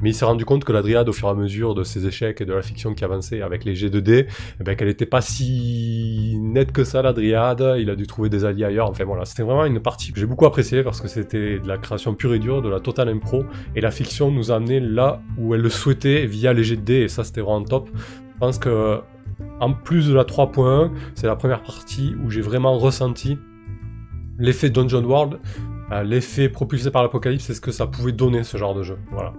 Mais 0.00 0.10
il 0.10 0.14
s'est 0.14 0.24
rendu 0.24 0.44
compte 0.44 0.64
que 0.64 0.72
la 0.72 0.82
Dryade, 0.82 1.08
au 1.08 1.12
fur 1.12 1.28
et 1.28 1.30
à 1.30 1.34
mesure 1.34 1.74
de 1.74 1.82
ses 1.82 2.06
échecs 2.06 2.40
et 2.40 2.44
de 2.44 2.52
la 2.52 2.62
fiction 2.62 2.94
qui 2.94 3.04
avançait 3.04 3.42
avec 3.42 3.64
les 3.64 3.74
G2D, 3.74 4.26
eh 4.60 4.64
ben, 4.64 4.76
qu'elle 4.76 4.88
n'était 4.88 5.06
pas 5.06 5.20
si 5.20 6.36
nette 6.40 6.72
que 6.72 6.84
ça, 6.84 7.02
la 7.02 7.12
Dryade. 7.12 7.76
Il 7.78 7.90
a 7.90 7.96
dû 7.96 8.06
trouver 8.06 8.28
des 8.28 8.44
alliés 8.44 8.64
ailleurs. 8.64 8.90
Enfin 8.90 9.04
voilà, 9.04 9.24
c'était 9.24 9.42
vraiment 9.42 9.64
une 9.64 9.80
partie 9.80 10.12
que 10.12 10.20
j'ai 10.20 10.26
beaucoup 10.26 10.46
appréciée 10.46 10.82
parce 10.82 11.00
que 11.00 11.08
c'était 11.08 11.58
de 11.58 11.68
la 11.68 11.78
création 11.78 12.14
pure 12.14 12.34
et 12.34 12.38
dure, 12.38 12.62
de 12.62 12.68
la 12.68 12.80
totale 12.80 13.08
impro. 13.08 13.44
Et 13.74 13.80
la 13.80 13.90
fiction 13.90 14.30
nous 14.30 14.52
a 14.52 14.56
amené 14.56 14.80
là 14.80 15.20
où 15.38 15.54
elle 15.54 15.62
le 15.62 15.70
souhaitait 15.70 16.26
via 16.26 16.52
les 16.52 16.62
G2D. 16.62 16.92
Et 16.92 17.08
ça, 17.08 17.24
c'était 17.24 17.40
vraiment 17.40 17.64
top. 17.64 17.88
Je 17.94 18.38
pense 18.38 18.58
que, 18.58 19.00
en 19.60 19.72
plus 19.72 20.08
de 20.08 20.14
la 20.14 20.24
3.1, 20.24 20.90
c'est 21.14 21.26
la 21.26 21.36
première 21.36 21.62
partie 21.62 22.14
où 22.24 22.30
j'ai 22.30 22.42
vraiment 22.42 22.76
ressenti 22.78 23.38
l'effet 24.38 24.70
Dungeon 24.70 25.04
World, 25.04 25.38
euh, 25.92 26.02
l'effet 26.02 26.48
propulsé 26.48 26.90
par 26.90 27.02
l'apocalypse, 27.02 27.44
c'est 27.44 27.54
ce 27.54 27.60
que 27.60 27.72
ça 27.72 27.86
pouvait 27.86 28.12
donner 28.12 28.44
ce 28.44 28.56
genre 28.56 28.74
de 28.74 28.82
jeu. 28.82 28.98
Voilà. 29.10 29.32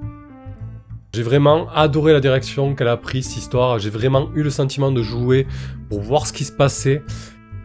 J'ai 1.18 1.24
vraiment 1.24 1.68
adoré 1.72 2.14
la 2.14 2.20
direction 2.20 2.76
qu'elle 2.76 2.90
a 2.90 2.96
prise, 2.96 3.28
cette 3.28 3.38
histoire. 3.38 3.80
J'ai 3.80 3.90
vraiment 3.90 4.30
eu 4.36 4.44
le 4.44 4.52
sentiment 4.52 4.92
de 4.92 5.02
jouer 5.02 5.48
pour 5.90 6.00
voir 6.00 6.28
ce 6.28 6.32
qui 6.32 6.44
se 6.44 6.52
passait. 6.52 7.02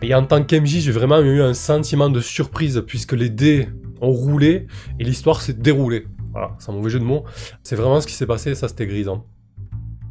Et 0.00 0.14
en 0.14 0.24
tant 0.24 0.42
qu'MJ, 0.42 0.80
j'ai 0.80 0.90
vraiment 0.90 1.18
eu 1.18 1.42
un 1.42 1.52
sentiment 1.52 2.08
de 2.08 2.20
surprise 2.20 2.82
puisque 2.86 3.12
les 3.12 3.28
dés 3.28 3.68
ont 4.00 4.10
roulé 4.10 4.68
et 4.98 5.04
l'histoire 5.04 5.42
s'est 5.42 5.52
déroulée. 5.52 6.06
Voilà, 6.30 6.56
c'est 6.58 6.70
un 6.70 6.72
mauvais 6.72 6.88
jeu 6.88 6.98
de 6.98 7.04
mots. 7.04 7.24
C'est 7.62 7.76
vraiment 7.76 8.00
ce 8.00 8.06
qui 8.06 8.14
s'est 8.14 8.24
passé 8.24 8.52
et 8.52 8.54
ça 8.54 8.68
c'était 8.68 8.86
grisant. 8.86 9.26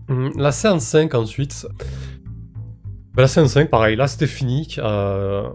Hum, 0.07 0.31
la 0.37 0.51
séance 0.51 0.83
5 0.83 1.15
ensuite. 1.15 1.65
Ben, 3.15 3.23
la 3.23 3.27
séance 3.27 3.53
5, 3.53 3.71
pareil, 3.71 3.95
là 3.95 4.05
c'était 4.05 4.27
fini. 4.27 4.67
Euh, 4.77 5.49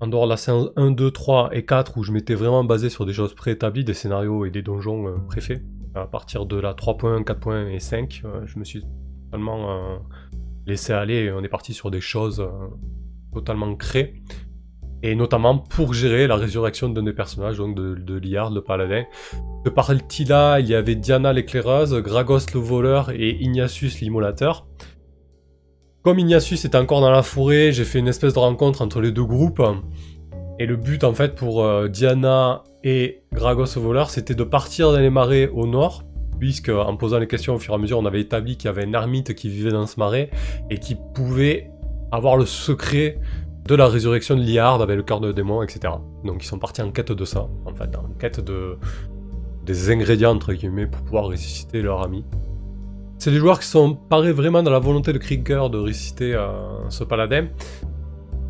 en 0.00 0.06
dehors 0.06 0.24
de 0.24 0.30
la 0.30 0.38
séance 0.38 0.70
1, 0.76 0.92
2, 0.92 1.10
3 1.10 1.50
et 1.52 1.66
4 1.66 1.98
où 1.98 2.02
je 2.02 2.12
m'étais 2.12 2.34
vraiment 2.34 2.64
basé 2.64 2.88
sur 2.88 3.04
des 3.04 3.12
choses 3.12 3.34
préétablies, 3.34 3.84
des 3.84 3.92
scénarios 3.92 4.46
et 4.46 4.50
des 4.50 4.62
donjons 4.62 5.08
euh, 5.08 5.16
préfaits 5.28 5.60
à 5.96 6.06
partir 6.06 6.46
de 6.46 6.56
la 6.56 6.74
3.1, 6.74 7.24
4.1 7.24 7.68
et 7.68 7.80
5, 7.80 8.22
euh, 8.24 8.40
je 8.46 8.58
me 8.58 8.64
suis 8.64 8.84
totalement 9.24 9.70
euh, 9.70 9.96
laissé 10.66 10.92
aller 10.92 11.32
on 11.32 11.42
est 11.42 11.48
parti 11.48 11.72
sur 11.74 11.90
des 11.90 12.00
choses 12.00 12.40
euh, 12.40 12.50
totalement 13.32 13.74
créées. 13.76 14.22
et 15.02 15.14
notamment 15.14 15.58
pour 15.58 15.94
gérer 15.94 16.26
la 16.26 16.36
résurrection 16.36 16.88
d'un 16.88 17.02
des 17.02 17.12
personnages, 17.12 17.58
donc 17.58 17.76
de, 17.76 17.94
de 17.94 18.18
Liard, 18.18 18.50
le 18.50 18.62
paladin. 18.62 19.04
De 19.64 19.70
partie-là, 19.70 20.60
il 20.60 20.68
y 20.68 20.74
avait 20.74 20.94
Diana 20.94 21.32
l'éclaireuse, 21.32 21.94
Gragos 21.94 22.46
le 22.54 22.60
voleur 22.60 23.10
et 23.10 23.36
Ignatius 23.40 24.00
l'immolateur. 24.00 24.66
Comme 26.02 26.18
Ignatius 26.18 26.64
était 26.64 26.78
encore 26.78 27.00
dans 27.00 27.10
la 27.10 27.22
forêt, 27.22 27.72
j'ai 27.72 27.84
fait 27.84 27.98
une 27.98 28.08
espèce 28.08 28.34
de 28.34 28.38
rencontre 28.38 28.80
entre 28.80 29.00
les 29.00 29.12
deux 29.12 29.24
groupes. 29.24 29.62
Et 30.58 30.66
le 30.66 30.76
but 30.76 31.04
en 31.04 31.12
fait 31.12 31.34
pour 31.34 31.88
Diana 31.88 32.62
et 32.88 33.24
Gragos 33.32 33.74
le 33.74 33.80
voleur, 33.80 34.10
c'était 34.10 34.36
de 34.36 34.44
partir 34.44 34.92
dans 34.92 35.00
les 35.00 35.10
marais 35.10 35.48
au 35.48 35.66
nord, 35.66 36.04
puisque 36.38 36.68
en 36.68 36.96
posant 36.96 37.18
les 37.18 37.26
questions 37.26 37.56
au 37.56 37.58
fur 37.58 37.72
et 37.72 37.74
à 37.74 37.78
mesure, 37.80 37.98
on 37.98 38.06
avait 38.06 38.20
établi 38.20 38.56
qu'il 38.56 38.66
y 38.66 38.68
avait 38.68 38.84
un 38.84 38.92
ermite 38.92 39.34
qui 39.34 39.48
vivait 39.48 39.72
dans 39.72 39.86
ce 39.86 39.98
marais 39.98 40.30
et 40.70 40.78
qui 40.78 40.96
pouvait 41.12 41.68
avoir 42.12 42.36
le 42.36 42.46
secret 42.46 43.18
de 43.64 43.74
la 43.74 43.88
résurrection 43.88 44.36
de 44.36 44.42
Liard 44.42 44.80
avec 44.80 44.96
le 44.96 45.02
cœur 45.02 45.18
de 45.18 45.32
démon, 45.32 45.64
etc. 45.64 45.94
Donc 46.24 46.44
ils 46.44 46.46
sont 46.46 46.60
partis 46.60 46.80
en 46.80 46.92
quête 46.92 47.10
de 47.10 47.24
ça, 47.24 47.48
en 47.64 47.74
fait, 47.74 47.96
en 47.96 48.04
quête 48.20 48.38
de 48.38 48.78
des 49.64 49.90
ingrédients 49.90 50.32
entre 50.32 50.52
guillemets 50.52 50.86
pour 50.86 51.02
pouvoir 51.02 51.24
ressusciter 51.24 51.82
leur 51.82 52.04
ami. 52.04 52.24
C'est 53.18 53.32
des 53.32 53.38
joueurs 53.38 53.58
qui 53.58 53.66
sont 53.66 53.94
parés 53.94 54.30
vraiment 54.30 54.62
dans 54.62 54.70
la 54.70 54.78
volonté 54.78 55.12
de 55.12 55.18
Krieger 55.18 55.70
de 55.70 55.78
ressusciter 55.78 56.40
ce 56.88 57.02
paladin. 57.02 57.48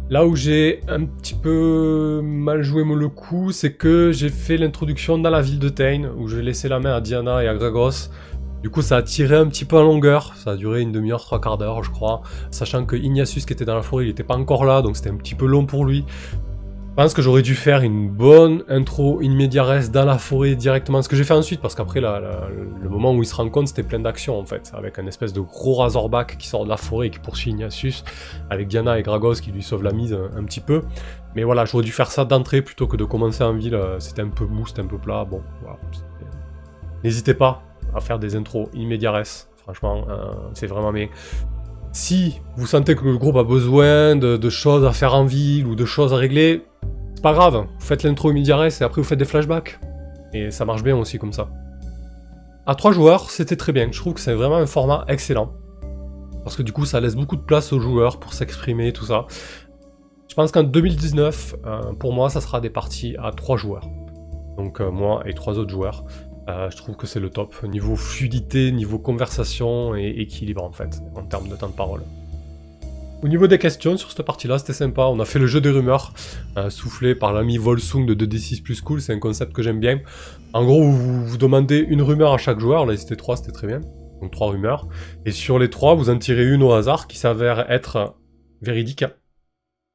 Là 0.09 0.25
où 0.25 0.37
j'ai 0.37 0.83
un 0.87 1.05
petit 1.05 1.35
peu 1.35 2.21
mal 2.23 2.63
joué 2.63 2.85
le 2.85 3.09
coup, 3.09 3.51
c'est 3.51 3.73
que 3.73 4.13
j'ai 4.13 4.29
fait 4.29 4.57
l'introduction 4.57 5.19
dans 5.19 5.31
la 5.31 5.43
ville 5.43 5.59
de 5.59 5.69
Tain, 5.69 6.11
où 6.17 6.29
j'ai 6.29 6.43
laissé 6.43 6.69
la 6.69 6.79
main 6.79 6.95
à 6.95 7.01
Diana 7.01 7.43
et 7.43 7.49
à 7.49 7.55
Gragos, 7.57 8.09
du 8.63 8.71
coup, 8.71 8.83
ça 8.83 8.97
a 8.97 9.03
tiré 9.03 9.37
un 9.37 9.47
petit 9.47 9.65
peu 9.65 9.77
en 9.77 9.83
longueur. 9.83 10.35
Ça 10.37 10.53
a 10.53 10.57
duré 10.57 10.81
une 10.81 10.91
demi-heure, 10.91 11.23
trois 11.23 11.41
quarts 11.41 11.59
d'heure, 11.59 11.85
je 11.85 11.91
crois. 11.91 12.23
Sachant 12.51 12.85
que 12.85 12.97
Ignatius, 12.97 13.47
qui 13.47 13.53
était 13.53 13.65
dans 13.65 13.77
la 13.77 13.83
forêt, 13.83 14.05
il 14.05 14.09
n'était 14.09 14.25
pas 14.25 14.37
encore 14.37 14.65
là, 14.65 14.83
donc 14.83 14.97
c'était 14.97 15.11
un 15.11 15.17
petit 15.17 15.35
peu 15.35 15.47
long 15.47 15.67
pour 15.67 15.85
lui. 15.85 16.05
Je 16.97 17.03
pense 17.03 17.13
que 17.13 17.21
j'aurais 17.21 17.43
dû 17.43 17.55
faire 17.55 17.83
une 17.83 18.09
bonne 18.09 18.65
intro 18.69 19.21
in 19.23 19.35
media 19.35 19.63
res 19.63 19.91
dans 19.91 20.07
la 20.07 20.17
forêt 20.17 20.55
directement. 20.55 21.03
Ce 21.03 21.11
que 21.11 21.15
j'ai 21.15 21.25
fait 21.25 21.35
ensuite, 21.35 21.61
parce 21.61 21.75
qu'après, 21.75 22.01
le 22.01 22.89
moment 22.89 23.13
où 23.13 23.23
il 23.23 23.27
se 23.27 23.35
rend 23.35 23.47
compte, 23.51 23.69
c'était 23.69 23.83
plein 23.83 23.99
d'action 23.99 24.39
en 24.39 24.47
fait. 24.47 24.73
Avec 24.75 24.99
un 24.99 25.07
espèce 25.07 25.35
de 25.35 25.43
gros 25.43 25.75
Razorback 25.75 26.39
qui 26.39 26.49
sort 26.49 26.65
de 26.65 26.71
la 26.71 26.79
forêt 26.79 27.09
et 27.09 27.11
qui 27.11 27.19
poursuit 27.19 27.51
Ignatius. 27.51 28.03
Avec 28.49 28.69
Diana 28.69 28.99
et 28.99 29.03
Gragos 29.03 29.35
qui 29.35 29.53
lui 29.53 29.63
sauvent 29.63 29.83
la 29.83 29.93
mise 29.93 30.15
un, 30.15 30.43
petit 30.45 30.61
peu. 30.61 30.85
Mais 31.35 31.45
voilà, 31.45 31.67
j'aurais 31.67 31.85
dû 31.85 31.93
faire 31.93 32.11
ça 32.11 32.25
d'entrée 32.25 32.63
plutôt 32.63 32.87
que 32.87 32.97
de 32.97 33.05
commencer 33.05 33.45
en 33.45 33.53
ville. 33.53 33.79
C'était 33.99 34.23
un 34.23 34.31
peu 34.31 34.47
mou, 34.47 34.67
c'était 34.67 34.81
un 34.81 34.87
peu 34.87 34.97
plat. 34.97 35.27
Bon, 35.27 35.43
voilà. 35.61 35.77
N'hésitez 37.05 37.35
pas, 37.35 37.63
à 37.95 38.01
faire 38.01 38.19
des 38.19 38.37
intros 38.37 38.71
immédiates. 38.73 39.51
Franchement, 39.65 40.07
euh, 40.09 40.33
c'est 40.55 40.67
vraiment 40.67 40.93
mais 40.93 41.11
Si 41.93 42.41
vous 42.57 42.67
sentez 42.67 42.97
que 42.97 43.05
le 43.05 43.19
groupe 43.19 43.37
a 43.37 43.45
besoin 43.45 44.17
de, 44.17 44.49
choses 44.49 44.87
à 44.87 44.93
faire 44.93 45.15
en 45.15 45.27
ville 45.27 45.67
ou 45.67 45.75
de 45.75 45.85
choses 45.85 46.15
à 46.15 46.17
régler, 46.17 46.65
pas 47.27 47.33
grave. 47.33 47.67
Vous 47.67 47.85
faites 47.85 48.05
l'intro 48.05 48.31
immédiates 48.31 48.81
et 48.81 48.85
après 48.85 49.03
vous 49.03 49.09
faites 49.09 49.19
des 49.19 49.25
flashbacks. 49.25 49.81
Et 50.33 50.53
ça 50.53 50.65
marche 50.65 50.85
bien 50.85 50.97
aussi 50.97 51.19
comme 51.19 51.33
ça. 51.33 51.49
À 52.67 52.77
trois 52.77 52.93
joueurs, 52.93 53.31
c'était 53.31 53.57
très 53.57 53.73
bien. 53.73 53.89
Je 53.91 53.99
trouve 53.99 54.15
que 54.15 54.21
c'est 54.21 54.33
vraiment 54.33 54.59
un 54.59 54.67
format 54.67 55.05
excellent. 55.09 55.53
Parce 56.45 56.55
que 56.55 56.63
du 56.63 56.73
coup, 56.73 56.85
ça 56.85 57.01
laisse 57.01 57.17
beaucoup 57.17 57.35
de 57.35 57.43
place 57.43 57.73
aux 57.73 57.81
joueurs 57.81 58.21
pour 58.21 58.33
s'exprimer, 58.33 58.93
tout 58.93 59.07
ça. 59.07 59.27
Je 60.29 60.37
pense 60.37 60.53
qu'en 60.53 60.63
2019, 60.63 61.57
euh, 61.67 61.95
pour 61.95 62.13
moi, 62.13 62.31
ça 62.31 62.41
sera 62.41 62.61
des 62.61 62.71
parties 62.71 63.17
à 63.21 63.33
trois 63.33 63.57
joueurs. 63.57 63.89
Donc 64.57 64.81
euh, 64.81 64.93
moi 64.93 65.25
et 65.27 65.35
trois 65.35 65.59
autres 65.59 65.73
joueurs. 65.73 66.05
Euh, 66.49 66.71
je 66.71 66.77
trouve 66.77 66.95
que 66.95 67.09
c'est 67.09 67.19
le 67.19 67.31
top. 67.31 67.61
Niveau 67.65 67.97
fluidité, 67.97 68.71
niveau 68.71 69.01
conversation 69.01 69.97
et 69.97 70.11
équilibre 70.11 70.63
en 70.63 70.71
fait, 70.71 71.03
en 71.17 71.25
termes 71.25 71.49
de 71.49 71.57
temps 71.57 71.71
de 71.71 71.73
parole. 71.73 72.03
Au 73.23 73.29
niveau 73.29 73.47
des 73.47 73.59
questions 73.59 73.97
sur 73.97 74.11
cette 74.11 74.27
partie-là, 74.27 74.59
c'était 74.59 74.75
sympa. 74.75 75.03
On 75.03 75.19
a 75.21 75.25
fait 75.25 75.39
le 75.39 75.47
jeu 75.47 75.63
des 75.63 75.71
rumeurs, 75.71 76.13
euh, 76.59 76.69
soufflé 76.69 77.15
par 77.15 77.33
l'ami 77.33 77.57
Volsung 77.57 78.05
de 78.05 78.15
2D6 78.15 78.63
plus 78.63 78.83
cool. 78.83 79.01
C'est 79.01 79.15
un 79.15 79.19
concept 79.19 79.55
que 79.55 79.63
j'aime 79.63 79.81
bien. 79.81 80.01
En 80.53 80.65
gros, 80.65 80.83
vous, 80.83 81.27
vous 81.27 81.39
demandez 81.39 81.79
une 81.79 82.03
rumeur 82.03 82.35
à 82.35 82.39
chaque 82.39 82.61
joueur. 82.61 82.85
Là, 82.85 82.95
c'était 82.97 83.17
3, 83.17 83.39
c'était 83.39 83.53
très 83.53 83.67
bien. 83.67 83.81
Donc 84.21 84.33
3 84.33 84.51
rumeurs. 84.51 84.87
Et 85.25 85.31
sur 85.31 85.59
les 85.59 85.71
3, 85.71 85.95
vous 85.95 86.11
en 86.11 86.19
tirez 86.19 86.47
une 86.47 86.63
au 86.63 86.73
hasard 86.73 87.07
qui 87.07 87.17
s'avère 87.17 87.71
être 87.71 88.17
véridique. 88.61 89.05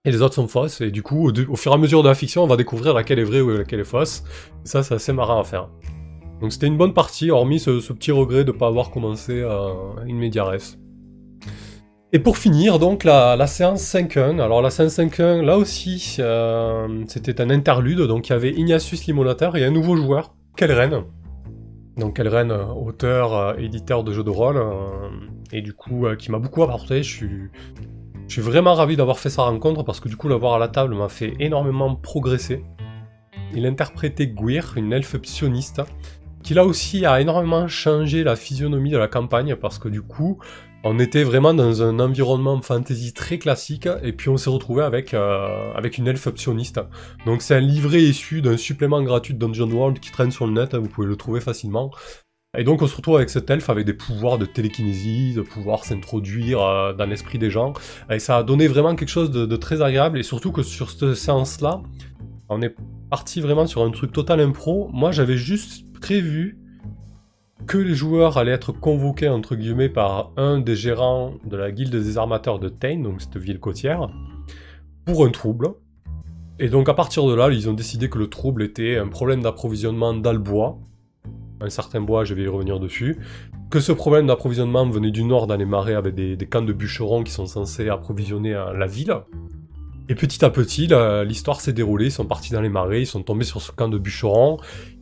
Et 0.03 0.11
les 0.11 0.23
autres 0.23 0.35
sont 0.35 0.47
fausses. 0.47 0.81
Et 0.81 0.89
du 0.89 1.03
coup, 1.03 1.29
au, 1.29 1.55
fur 1.55 1.71
et 1.71 1.75
à 1.75 1.77
mesure 1.77 2.01
de 2.01 2.09
la 2.09 2.15
fiction, 2.15 2.43
on 2.43 2.47
va 2.47 2.57
découvrir 2.57 2.95
laquelle 2.95 3.19
est 3.19 3.23
vraie 3.23 3.41
ou 3.41 3.51
laquelle 3.51 3.81
est 3.81 3.83
fausse. 3.83 4.23
Et 4.65 4.67
ça, 4.67 4.81
c'est 4.81 4.95
assez 4.95 5.13
marrant 5.13 5.39
à 5.39 5.43
faire. 5.43 5.69
Donc 6.41 6.51
c'était 6.51 6.65
une 6.65 6.77
bonne 6.77 6.95
partie, 6.95 7.29
hormis 7.29 7.59
ce, 7.59 7.93
petit 7.93 8.11
regret 8.11 8.43
de 8.43 8.51
ne 8.51 8.57
pas 8.57 8.65
avoir 8.65 8.89
commencé 8.89 9.43
à 9.43 9.75
une 10.07 10.17
media 10.17 10.43
Et 12.13 12.19
pour 12.19 12.37
finir, 12.37 12.77
donc, 12.77 13.05
la, 13.05 13.47
séance 13.47 13.81
5-1. 13.83 14.41
Alors, 14.41 14.61
la 14.61 14.69
séance 14.69 14.97
5-1, 14.97 15.41
là 15.41 15.57
aussi, 15.57 16.17
euh, 16.19 17.05
c'était 17.07 17.39
un 17.39 17.49
interlude. 17.49 18.01
Donc, 18.01 18.27
il 18.27 18.33
y 18.33 18.35
avait 18.35 18.51
Ignatius 18.51 19.05
Limonateur 19.05 19.55
et 19.55 19.63
un 19.63 19.71
nouveau 19.71 19.95
joueur, 19.95 20.35
Kelren. 20.57 21.05
Donc, 21.95 22.17
Kelren, 22.17 22.51
euh, 22.51 22.65
auteur, 22.65 23.33
euh, 23.33 23.53
éditeur 23.55 24.03
de 24.03 24.11
jeux 24.11 24.25
de 24.25 24.29
rôle, 24.29 24.61
et 25.53 25.61
du 25.61 25.71
coup, 25.71 26.05
qui 26.19 26.31
m'a 26.31 26.39
beaucoup 26.39 26.63
apporté. 26.63 27.01
Je 27.01 27.49
suis, 28.27 28.41
vraiment 28.41 28.73
ravi 28.73 28.97
d'avoir 28.97 29.17
fait 29.17 29.29
sa 29.29 29.43
rencontre 29.43 29.83
parce 29.83 30.01
que, 30.01 30.09
du 30.09 30.17
coup, 30.17 30.27
l'avoir 30.27 30.55
à 30.55 30.59
la 30.59 30.67
table 30.67 30.93
m'a 30.93 31.07
fait 31.07 31.33
énormément 31.39 31.95
progresser. 31.95 32.65
Il 33.55 33.65
interprétait 33.65 34.27
Gwir, 34.27 34.73
une 34.75 34.91
elfe 34.91 35.15
psioniste, 35.17 35.81
qui 36.43 36.55
là 36.55 36.65
aussi 36.65 37.05
a 37.05 37.21
énormément 37.21 37.69
changé 37.69 38.25
la 38.25 38.35
physionomie 38.35 38.91
de 38.91 38.97
la 38.97 39.07
campagne 39.07 39.55
parce 39.55 39.77
que 39.79 39.87
du 39.87 40.01
coup, 40.01 40.39
on 40.83 40.97
était 40.99 41.23
vraiment 41.23 41.53
dans 41.53 41.83
un 41.83 41.99
environnement 41.99 42.59
fantasy 42.61 43.13
très 43.13 43.37
classique 43.37 43.87
et 44.03 44.13
puis 44.13 44.29
on 44.29 44.37
s'est 44.37 44.49
retrouvé 44.49 44.83
avec, 44.83 45.13
euh, 45.13 45.71
avec 45.73 45.97
une 45.97 46.07
elfe 46.07 46.25
optionniste. 46.27 46.79
Donc 47.25 47.41
c'est 47.41 47.55
un 47.55 47.59
livret 47.59 48.01
issu 48.01 48.41
d'un 48.41 48.57
supplément 48.57 49.01
gratuit 49.03 49.33
de 49.33 49.39
Dungeon 49.39 49.69
World 49.69 49.99
qui 49.99 50.11
traîne 50.11 50.31
sur 50.31 50.47
le 50.47 50.53
net, 50.53 50.73
vous 50.73 50.87
pouvez 50.87 51.07
le 51.07 51.15
trouver 51.15 51.39
facilement. 51.39 51.91
Et 52.57 52.63
donc 52.63 52.81
on 52.81 52.87
se 52.87 52.95
retrouve 52.95 53.15
avec 53.15 53.29
cet 53.29 53.49
elfe 53.49 53.69
avec 53.69 53.85
des 53.85 53.93
pouvoirs 53.93 54.37
de 54.37 54.45
télékinésie, 54.45 55.33
de 55.33 55.41
pouvoir 55.41 55.85
s'introduire 55.85 56.61
euh, 56.61 56.93
dans 56.93 57.05
l'esprit 57.05 57.37
des 57.37 57.51
gens. 57.51 57.73
Et 58.09 58.19
ça 58.19 58.37
a 58.37 58.43
donné 58.43 58.67
vraiment 58.67 58.95
quelque 58.95 59.09
chose 59.09 59.29
de, 59.29 59.45
de 59.45 59.55
très 59.55 59.81
agréable 59.81 60.17
et 60.17 60.23
surtout 60.23 60.51
que 60.51 60.63
sur 60.63 60.89
cette 60.89 61.13
séance-là, 61.13 61.81
on 62.49 62.61
est 62.61 62.75
parti 63.09 63.39
vraiment 63.39 63.67
sur 63.67 63.83
un 63.83 63.91
truc 63.91 64.11
total 64.11 64.39
impro. 64.39 64.89
Moi 64.91 65.11
j'avais 65.11 65.37
juste 65.37 65.85
prévu 66.01 66.60
que 67.67 67.77
les 67.77 67.95
joueurs 67.95 68.37
allaient 68.37 68.51
être 68.51 68.71
convoqués 68.71 69.29
entre 69.29 69.55
guillemets 69.55 69.89
par 69.89 70.31
un 70.37 70.59
des 70.59 70.75
gérants 70.75 71.33
de 71.45 71.57
la 71.57 71.71
guilde 71.71 71.95
des 71.95 72.17
armateurs 72.17 72.59
de 72.59 72.69
Tain, 72.69 72.97
donc 72.97 73.21
cette 73.21 73.37
ville 73.37 73.59
côtière, 73.59 74.09
pour 75.05 75.25
un 75.25 75.29
trouble. 75.29 75.73
Et 76.59 76.69
donc 76.69 76.89
à 76.89 76.93
partir 76.93 77.25
de 77.25 77.33
là, 77.33 77.49
ils 77.49 77.69
ont 77.69 77.73
décidé 77.73 78.09
que 78.09 78.17
le 78.17 78.27
trouble 78.27 78.63
était 78.63 78.97
un 78.97 79.07
problème 79.07 79.41
d'approvisionnement 79.41 80.13
dans 80.13 80.33
le 80.33 80.39
bois, 80.39 80.79
un 81.61 81.69
certain 81.69 82.01
bois, 82.01 82.23
je 82.23 82.33
vais 82.33 82.43
y 82.43 82.47
revenir 82.47 82.79
dessus, 82.79 83.17
que 83.69 83.79
ce 83.79 83.91
problème 83.91 84.27
d'approvisionnement 84.27 84.87
venait 84.89 85.11
du 85.11 85.23
nord 85.23 85.47
dans 85.47 85.55
les 85.55 85.65
marais 85.65 85.93
avec 85.93 86.15
des, 86.15 86.37
camps 86.47 86.61
de 86.61 86.73
bûcherons 86.73 87.23
qui 87.23 87.31
sont 87.31 87.45
censés 87.45 87.89
approvisionner 87.89 88.53
euh, 88.53 88.73
la 88.73 88.87
ville. 88.87 89.15
Et 90.09 90.15
petit 90.15 90.43
à 90.43 90.49
petit, 90.49 90.89
l'histoire 91.25 91.61
s'est 91.61 91.71
déroulée, 91.71 92.07
ils 92.07 92.11
sont 92.11 92.25
partis 92.25 92.51
dans 92.51 92.59
les 92.59 92.69
marais, 92.69 93.03
ils 93.03 93.07
sont 93.07 93.23
tombés 93.23 93.45
sur 93.45 93.61
ce 93.61 93.71
camp 93.71 93.87
de 93.87 93.97
bûcherons, 93.97 94.57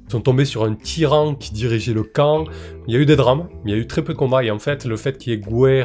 sont 0.10 0.22
tombés 0.22 0.46
sur 0.46 0.64
un 0.64 0.74
tyran 0.74 1.36
qui 1.36 1.54
dirigeait 1.54 1.94
le 1.94 2.04
camp. 2.04 2.46
Il 2.88 2.94
y 2.94 2.98
a 2.98 3.00
eu 3.00 3.06
des 3.06 3.16
drames, 3.16 3.48
il 3.66 3.72
y 3.72 3.74
a 3.74 3.78
eu 3.78 3.88
très 3.88 4.02
peu 4.02 4.14
de 4.14 4.18
combats. 4.18 4.44
Et 4.44 4.52
en 4.52 4.60
fait, 4.60 4.86
le 4.86 4.98
fait 4.98 5.18
qu'il 5.18 5.34
y 5.34 5.36
ait 5.36 5.40
Guer 5.40 5.84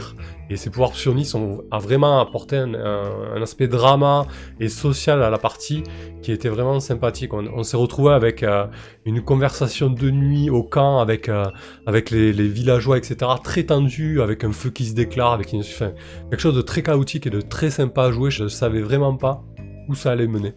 et 0.50 0.56
ses 0.56 0.70
pouvoirs 0.70 0.92
psionistes 0.92 1.36
a 1.70 1.78
vraiment 1.78 2.20
apporté 2.20 2.56
un, 2.56 3.42
aspect 3.42 3.68
drama 3.68 4.26
et 4.60 4.68
social 4.68 5.22
à 5.22 5.28
la 5.28 5.38
partie 5.38 5.82
qui 6.22 6.32
était 6.32 6.48
vraiment 6.48 6.80
sympathique. 6.80 7.32
On, 7.34 7.62
s'est 7.62 7.76
retrouvé 7.76 8.12
avec 8.12 8.42
euh, 8.42 8.66
une 9.04 9.22
conversation 9.22 9.90
de 9.90 10.10
nuit 10.10 10.48
au 10.48 10.62
camp 10.62 10.98
avec, 11.00 11.28
euh, 11.28 11.44
les, 12.10 12.32
villageois, 12.48 12.96
etc. 12.98 13.30
Très 13.42 13.64
tendu, 13.64 14.22
avec 14.22 14.44
un 14.44 14.52
feu 14.52 14.70
qui 14.70 14.86
se 14.86 14.94
déclare, 14.94 15.32
avec 15.32 15.52
une, 15.52 15.62
quelque 15.62 16.40
chose 16.40 16.54
de 16.54 16.62
très 16.62 16.82
chaotique 16.82 17.26
et 17.26 17.30
de 17.30 17.40
très 17.40 17.70
sympa 17.70 18.04
à 18.04 18.10
jouer. 18.10 18.30
Je 18.30 18.44
ne 18.44 18.48
savais 18.48 18.80
vraiment 18.80 19.16
pas 19.16 19.42
où 19.88 19.94
ça 19.94 20.12
allait 20.12 20.26
mener. 20.26 20.54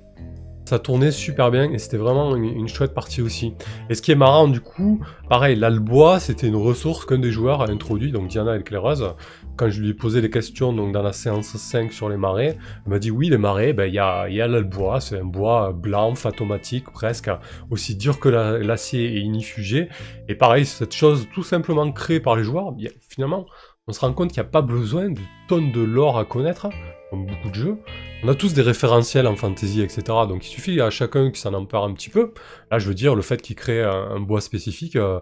Ça 0.68 0.80
tournait 0.80 1.12
super 1.12 1.50
bien 1.50 1.72
et 1.72 1.78
c'était 1.78 1.96
vraiment 1.96 2.36
une, 2.36 2.68
chouette 2.68 2.94
partie 2.94 3.22
aussi. 3.22 3.54
Et 3.90 3.96
ce 3.96 4.02
qui 4.02 4.12
est 4.12 4.16
marrant 4.16 4.50
du 4.50 4.60
coup, 4.60 5.00
pareil, 5.30 5.56
l'albois 5.56 6.20
c'était 6.20 6.48
une 6.48 6.58
ressource 6.58 7.06
qu'un 7.06 7.20
des 7.20 7.32
joueurs 7.32 7.62
a 7.62 7.70
introduit, 7.70 8.12
donc 8.12 8.28
Diana 8.28 8.58
Éclaireuse. 8.58 9.14
Quand 9.56 9.70
je 9.70 9.82
lui 9.82 9.92
ai 9.92 9.94
posé 9.94 10.22
des 10.22 10.30
questions 10.30 10.74
donc 10.74 10.92
dans 10.92 11.02
la 11.02 11.14
séance 11.14 11.56
5 11.56 11.94
sur 11.94 12.10
les 12.10 12.18
marais, 12.18 12.58
elle 12.86 12.92
m'a 12.92 13.00
dit 13.00 13.12
oui 13.12 13.30
les 13.30 13.38
marais, 13.38 13.72
ben, 13.72 13.86
il 13.86 13.94
y 13.94 14.00
a, 14.00 14.28
y 14.28 14.42
a 14.42 14.48
l'albois, 14.50 15.00
c'est 15.00 15.18
un 15.18 15.24
bois 15.24 15.72
blanc, 15.72 16.16
fatomatique 16.16 16.92
presque, 16.92 17.30
aussi 17.72 17.96
dur 17.96 18.20
que 18.20 18.28
l'acier 18.28 19.06
et 19.16 19.20
inifugé. 19.20 19.88
Et 20.28 20.36
pareil, 20.36 20.66
cette 20.66 20.94
chose 20.94 21.30
tout 21.34 21.44
simplement 21.44 21.90
créée 21.94 22.20
par 22.20 22.36
les 22.36 22.44
joueurs, 22.44 22.76
finalement 23.08 23.46
on 23.88 23.94
se 23.94 24.00
rend 24.00 24.14
compte 24.14 24.32
qu'il 24.32 24.42
n'y 24.42 24.48
a 24.48 24.52
pas 24.52 24.62
besoin 24.62 25.10
de 25.10 25.22
tonnes 25.48 25.72
de 25.72 25.82
lore 25.82 26.18
à 26.18 26.26
connaître, 26.26 26.70
comme 27.10 27.26
beaucoup 27.26 27.50
de 27.50 27.56
jeux. 27.56 27.78
On 28.24 28.28
a 28.28 28.36
tous 28.36 28.54
des 28.54 28.62
référentiels 28.62 29.28
en 29.28 29.36
fantasy, 29.36 29.82
etc. 29.82 30.02
Donc 30.28 30.46
il 30.46 30.50
suffit 30.50 30.82
à 30.82 30.90
chacun 30.90 31.32
qui 31.32 31.40
s'en 31.40 31.54
empare 31.54 31.84
un 31.84 31.94
petit 31.94 32.10
peu. 32.10 32.34
Là, 32.72 32.80
je 32.80 32.88
veux 32.88 32.96
dire, 32.96 33.16
le 33.16 33.22
fait 33.22 33.42
qu'il 33.42 33.56
crée 33.56 33.84
un, 33.84 34.20
bois 34.20 34.42
spécifique, 34.42 34.96
euh, 34.96 35.20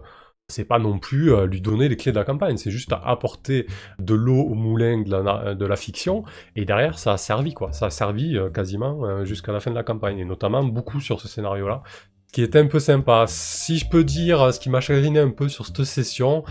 c'est 0.48 0.64
pas 0.64 0.78
non 0.78 0.98
plus 0.98 1.32
euh, 1.32 1.46
lui 1.46 1.60
donner 1.60 1.88
les 1.88 1.96
clés 1.96 2.12
de 2.12 2.18
la 2.18 2.24
campagne, 2.24 2.56
c'est 2.56 2.70
juste 2.70 2.92
apporter 3.04 3.66
de 3.98 4.14
l'eau 4.14 4.40
au 4.40 4.54
moulin 4.54 5.02
de 5.02 5.10
la, 5.10 5.54
de 5.54 5.66
la, 5.66 5.76
fiction, 5.76 6.24
et 6.54 6.64
derrière 6.64 6.98
ça 6.98 7.12
a 7.12 7.16
servi 7.16 7.52
quoi, 7.52 7.72
ça 7.72 7.86
a 7.86 7.90
servi 7.90 8.36
euh, 8.36 8.48
quasiment 8.48 9.04
euh, 9.04 9.24
jusqu'à 9.24 9.52
la 9.52 9.60
fin 9.60 9.70
de 9.70 9.76
la 9.76 9.82
campagne, 9.82 10.18
et 10.18 10.24
notamment 10.24 10.62
beaucoup 10.62 11.00
sur 11.00 11.20
ce 11.20 11.28
scénario-là, 11.28 11.82
ce 12.28 12.32
qui 12.32 12.42
est 12.42 12.54
un 12.56 12.66
peu 12.66 12.78
sympa. 12.78 13.24
Si 13.28 13.78
je 13.78 13.88
peux 13.88 14.04
dire, 14.04 14.52
ce 14.52 14.60
qui 14.60 14.70
m'a 14.70 14.80
chagriné 14.80 15.20
un 15.20 15.30
peu 15.30 15.48
sur 15.48 15.66
cette 15.66 15.84
session, 15.84 16.44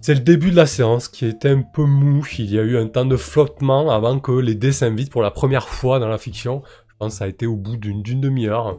c'est 0.00 0.14
le 0.14 0.20
début 0.20 0.50
de 0.50 0.56
la 0.56 0.66
séance 0.66 1.08
qui 1.08 1.26
était 1.26 1.50
un 1.50 1.62
peu 1.62 1.84
mou, 1.84 2.24
il 2.38 2.50
y 2.50 2.58
a 2.58 2.62
eu 2.62 2.78
un 2.78 2.86
temps 2.86 3.04
de 3.04 3.16
flottement 3.16 3.90
avant 3.90 4.18
que 4.18 4.32
les 4.32 4.54
dés 4.54 4.72
s'invitent 4.72 5.10
pour 5.10 5.22
la 5.22 5.30
première 5.30 5.68
fois 5.68 5.98
dans 5.98 6.08
la 6.08 6.18
fiction, 6.18 6.62
je 6.88 6.94
pense 6.98 7.12
que 7.12 7.18
ça 7.18 7.24
a 7.24 7.28
été 7.28 7.46
au 7.46 7.56
bout 7.56 7.76
d'une 7.76 8.02
demi-heure. 8.02 8.78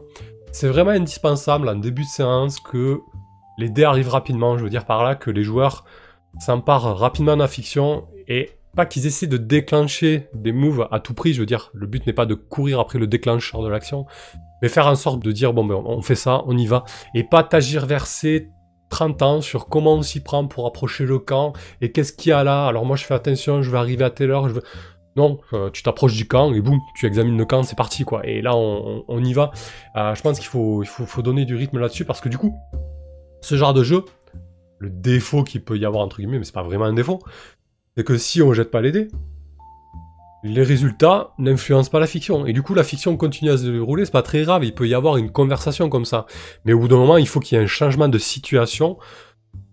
C'est 0.50 0.68
vraiment 0.68 0.90
indispensable 0.90 1.68
en 1.68 1.76
début 1.76 2.02
de 2.02 2.08
séance 2.08 2.58
que 2.58 2.98
les 3.58 3.68
dés 3.68 3.84
arrivent 3.84 4.08
rapidement, 4.08 4.58
je 4.58 4.64
veux 4.64 4.70
dire 4.70 4.84
par 4.84 5.04
là 5.04 5.14
que 5.14 5.30
les 5.30 5.44
joueurs 5.44 5.84
s'emparent 6.40 6.96
rapidement 6.96 7.34
de 7.34 7.42
la 7.42 7.48
fiction 7.48 8.08
et 8.26 8.50
pas 8.74 8.86
qu'ils 8.86 9.06
essaient 9.06 9.26
de 9.26 9.36
déclencher 9.36 10.28
des 10.34 10.52
moves 10.52 10.88
à 10.90 10.98
tout 10.98 11.14
prix, 11.14 11.34
je 11.34 11.40
veux 11.40 11.46
dire, 11.46 11.70
le 11.74 11.86
but 11.86 12.06
n'est 12.06 12.12
pas 12.12 12.26
de 12.26 12.34
courir 12.34 12.80
après 12.80 12.98
le 12.98 13.06
déclencheur 13.06 13.62
de 13.62 13.68
l'action, 13.68 14.06
mais 14.60 14.68
faire 14.68 14.86
en 14.86 14.94
sorte 14.94 15.22
de 15.22 15.30
dire 15.30 15.52
bon 15.52 15.64
ben 15.64 15.74
on 15.74 16.00
fait 16.00 16.14
ça, 16.14 16.42
on 16.46 16.56
y 16.56 16.66
va, 16.66 16.84
et 17.14 17.22
pas 17.22 17.42
t'agir 17.42 17.86
verser 17.86 18.48
30 18.92 19.22
ans 19.22 19.40
sur 19.40 19.66
comment 19.66 19.94
on 19.94 20.02
s'y 20.02 20.20
prend 20.20 20.46
pour 20.46 20.66
approcher 20.66 21.04
le 21.04 21.18
camp, 21.18 21.54
et 21.80 21.90
qu'est-ce 21.90 22.12
qu'il 22.12 22.30
y 22.30 22.32
a 22.32 22.44
là, 22.44 22.66
alors 22.66 22.84
moi 22.84 22.96
je 22.96 23.04
fais 23.04 23.14
attention, 23.14 23.62
je 23.62 23.70
vais 23.70 23.78
arriver 23.78 24.04
à 24.04 24.10
telle 24.10 24.30
heure, 24.30 24.48
je 24.48 24.54
veux... 24.54 24.62
Non, 25.16 25.40
euh, 25.52 25.68
tu 25.70 25.82
t'approches 25.82 26.14
du 26.14 26.26
camp 26.26 26.54
et 26.54 26.60
boum, 26.60 26.78
tu 26.94 27.06
examines 27.06 27.36
le 27.36 27.44
camp, 27.44 27.62
c'est 27.64 27.76
parti 27.76 28.04
quoi. 28.04 28.26
Et 28.26 28.40
là, 28.40 28.56
on, 28.56 29.22
y 29.22 29.34
va. 29.34 29.50
Euh, 29.94 30.14
je 30.14 30.22
pense 30.22 30.38
qu'il 30.38 30.48
faut, 30.48 30.82
il 30.82 31.22
donner 31.22 31.44
du 31.44 31.54
rythme 31.54 31.78
là-dessus 31.78 32.06
parce 32.06 32.22
que 32.22 32.30
du 32.30 32.38
coup, 32.38 32.56
ce 33.42 33.56
genre 33.56 33.74
de 33.74 33.82
jeu, 33.82 34.06
le 34.78 34.88
défaut 34.88 35.44
qu'il 35.44 35.62
peut 35.62 35.76
y 35.76 35.84
avoir 35.84 36.02
entre 36.02 36.16
guillemets, 36.16 36.38
mais 36.38 36.44
c'est 36.44 36.54
pas 36.54 36.62
vraiment 36.62 36.86
un 36.86 36.94
défaut, 36.94 37.18
c'est 37.94 38.04
que 38.04 38.16
si 38.16 38.40
on 38.40 38.54
jette 38.54 38.70
pas 38.70 38.80
les 38.80 38.90
dés, 38.90 39.08
les 40.42 40.62
résultats 40.62 41.32
n'influencent 41.38 41.90
pas 41.90 42.00
la 42.00 42.06
fiction. 42.06 42.46
Et 42.46 42.52
du 42.52 42.62
coup, 42.62 42.74
la 42.74 42.84
fiction 42.84 43.16
continue 43.16 43.50
à 43.50 43.56
se 43.56 43.66
dérouler, 43.66 44.04
c'est 44.04 44.12
pas 44.12 44.22
très 44.22 44.42
grave, 44.42 44.64
il 44.64 44.74
peut 44.74 44.88
y 44.88 44.94
avoir 44.94 45.16
une 45.16 45.30
conversation 45.30 45.88
comme 45.88 46.04
ça. 46.04 46.26
Mais 46.64 46.72
au 46.72 46.80
bout 46.80 46.88
d'un 46.88 46.96
moment, 46.96 47.16
il 47.16 47.28
faut 47.28 47.40
qu'il 47.40 47.56
y 47.56 47.60
ait 47.60 47.64
un 47.64 47.68
changement 47.68 48.08
de 48.08 48.18
situation 48.18 48.98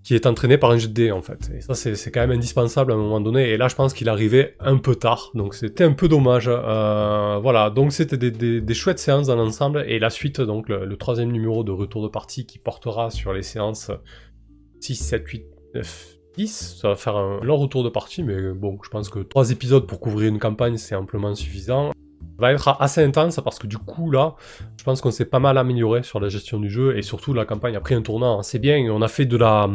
qui 0.03 0.15
est 0.15 0.25
entraîné 0.25 0.57
par 0.57 0.71
un 0.71 0.77
jet 0.77 0.91
de 0.91 1.11
en 1.11 1.21
fait. 1.21 1.51
Et 1.55 1.61
ça, 1.61 1.75
c'est 1.75 2.11
quand 2.11 2.21
même 2.21 2.31
indispensable 2.31 2.91
à 2.91 2.95
un 2.95 2.97
moment 2.97 3.19
donné. 3.19 3.49
Et 3.49 3.57
là, 3.57 3.67
je 3.67 3.75
pense 3.75 3.93
qu'il 3.93 4.09
arrivait 4.09 4.55
un 4.59 4.77
peu 4.77 4.95
tard, 4.95 5.31
donc 5.33 5.53
c'était 5.53 5.83
un 5.83 5.93
peu 5.93 6.07
dommage. 6.07 6.49
Euh, 6.49 7.39
voilà, 7.41 7.69
donc 7.69 7.91
c'était 7.91 8.17
des, 8.17 8.73
chouettes 8.73 8.99
séances 8.99 9.27
dans 9.27 9.35
l'ensemble. 9.35 9.83
Et 9.87 9.99
la 9.99 10.09
suite, 10.09 10.41
donc 10.41 10.69
le, 10.69 10.95
troisième 10.97 11.31
numéro 11.31 11.63
de 11.63 11.71
Retour 11.71 12.03
de 12.03 12.07
partie 12.07 12.45
qui 12.45 12.59
portera 12.59 13.11
sur 13.11 13.33
les 13.33 13.43
séances 13.43 13.91
6, 14.79 14.95
7, 14.95 15.27
8, 15.27 15.45
9, 15.75 16.18
10. 16.39 16.77
Ça 16.81 16.87
va 16.89 16.95
faire 16.95 17.17
un 17.17 17.41
long 17.43 17.57
retour 17.57 17.83
de 17.83 17.89
partie, 17.89 18.23
mais 18.23 18.53
bon, 18.53 18.77
je 18.81 18.89
pense 18.89 19.09
que 19.09 19.19
trois 19.19 19.51
épisodes 19.51 19.85
pour 19.85 19.99
couvrir 19.99 20.29
une 20.29 20.39
campagne, 20.39 20.77
c'est 20.77 20.95
amplement 20.95 21.35
suffisant 21.35 21.91
va 22.37 22.53
être 22.53 22.77
assez 22.79 23.03
intense 23.03 23.39
parce 23.43 23.59
que 23.59 23.67
du 23.67 23.77
coup 23.77 24.11
là, 24.11 24.35
je 24.77 24.83
pense 24.85 25.01
qu'on 25.01 25.11
s'est 25.11 25.25
pas 25.25 25.39
mal 25.39 25.57
amélioré 25.57 26.03
sur 26.03 26.21
la 26.21 26.29
gestion 26.29 26.57
du 26.57 26.69
jeu 26.69 26.97
et 26.97 27.01
surtout 27.01 27.33
la 27.33 27.43
campagne 27.43 27.75
a 27.75 27.81
pris 27.81 27.95
un 27.95 28.01
tournant 28.01 28.39
assez 28.39 28.59
bien 28.59 28.77
on 28.89 29.01
a 29.01 29.09
fait 29.09 29.25
de 29.25 29.35
la 29.35 29.69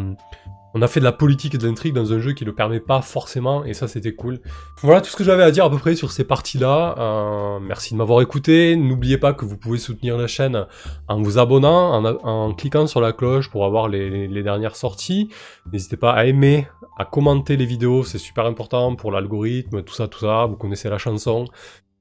on 0.75 0.83
a 0.83 0.89
fait 0.89 1.01
de 1.01 1.05
la 1.05 1.13
politique 1.13 1.55
et 1.55 1.59
de 1.59 1.67
l'intrigue 1.67 1.95
dans 1.95 2.13
un 2.13 2.19
jeu 2.19 2.33
qui 2.33 2.45
le 2.45 2.53
permet 2.53 2.81
pas 2.81 3.01
forcément, 3.01 3.65
et 3.65 3.75
ça 3.75 3.89
c'était 3.89 4.15
cool. 4.15 4.41
Voilà 4.83 5.01
tout 5.01 5.11
ce 5.11 5.17
que 5.17 5.25
j'avais 5.25 5.45
à 5.45 5.51
dire 5.51 5.65
à 5.65 5.71
peu 5.71 5.79
près 5.79 5.95
sur 5.95 6.11
ces 6.11 6.25
parties-là. 6.25 6.97
Euh, 6.99 7.59
merci 7.61 7.95
de 7.95 7.99
m'avoir 7.99 8.21
écouté. 8.21 8.77
N'oubliez 8.77 9.17
pas 9.17 9.33
que 9.33 9.45
vous 9.45 9.57
pouvez 9.57 9.79
soutenir 9.79 10.19
la 10.19 10.27
chaîne 10.27 10.67
en 11.09 11.23
vous 11.23 11.39
abonnant, 11.39 12.05
en, 12.05 12.53
cliquant 12.55 12.87
sur 12.87 13.01
la 13.01 13.13
cloche 13.13 13.51
pour 13.51 13.65
avoir 13.65 13.89
les, 13.89 14.27
les 14.27 14.43
dernières 14.43 14.77
sorties. 14.77 15.31
N'hésitez 15.73 15.97
pas 15.97 16.13
à 16.13 16.25
aimer, 16.25 16.67
à 16.99 17.05
commenter 17.05 17.57
les 17.57 17.67
vidéos, 17.67 18.03
c'est 18.05 18.19
super 18.19 18.47
important 18.47 18.97
pour 18.97 19.13
l'algorithme, 19.13 19.83
tout 19.83 19.95
ça, 19.95 20.09
tout 20.09 20.21
ça. 20.21 20.47
Vous 20.47 20.57
connaissez 20.57 20.91
la 20.91 20.99
chanson. 20.99 21.47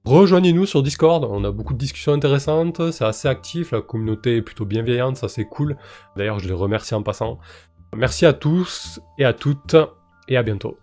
Rejoignez-nous 0.06 0.66
sur 0.66 0.84
Discord, 0.84 1.24
on 1.24 1.46
a 1.46 1.52
beaucoup 1.52 1.72
de 1.72 1.78
discussions 1.78 2.12
intéressantes, 2.12 2.92
c'est 2.92 3.06
assez 3.06 3.30
actif, 3.30 3.72
la 3.72 3.80
communauté 3.80 4.36
est 4.36 4.42
plutôt 4.42 4.66
bienveillante, 4.66 5.16
ça 5.16 5.30
c'est 5.30 5.46
cool. 5.46 5.78
D'ailleurs, 6.18 6.40
je 6.40 6.50
les 6.50 6.54
remercie 6.54 6.94
en 6.94 7.04
passant. 7.04 7.40
Merci 7.96 8.26
à 8.26 8.34
tous 8.34 9.00
et 9.18 9.26
à 9.26 9.34
toutes, 9.34 9.76
et 10.28 10.38
à 10.38 10.44
bientôt. 10.44 10.78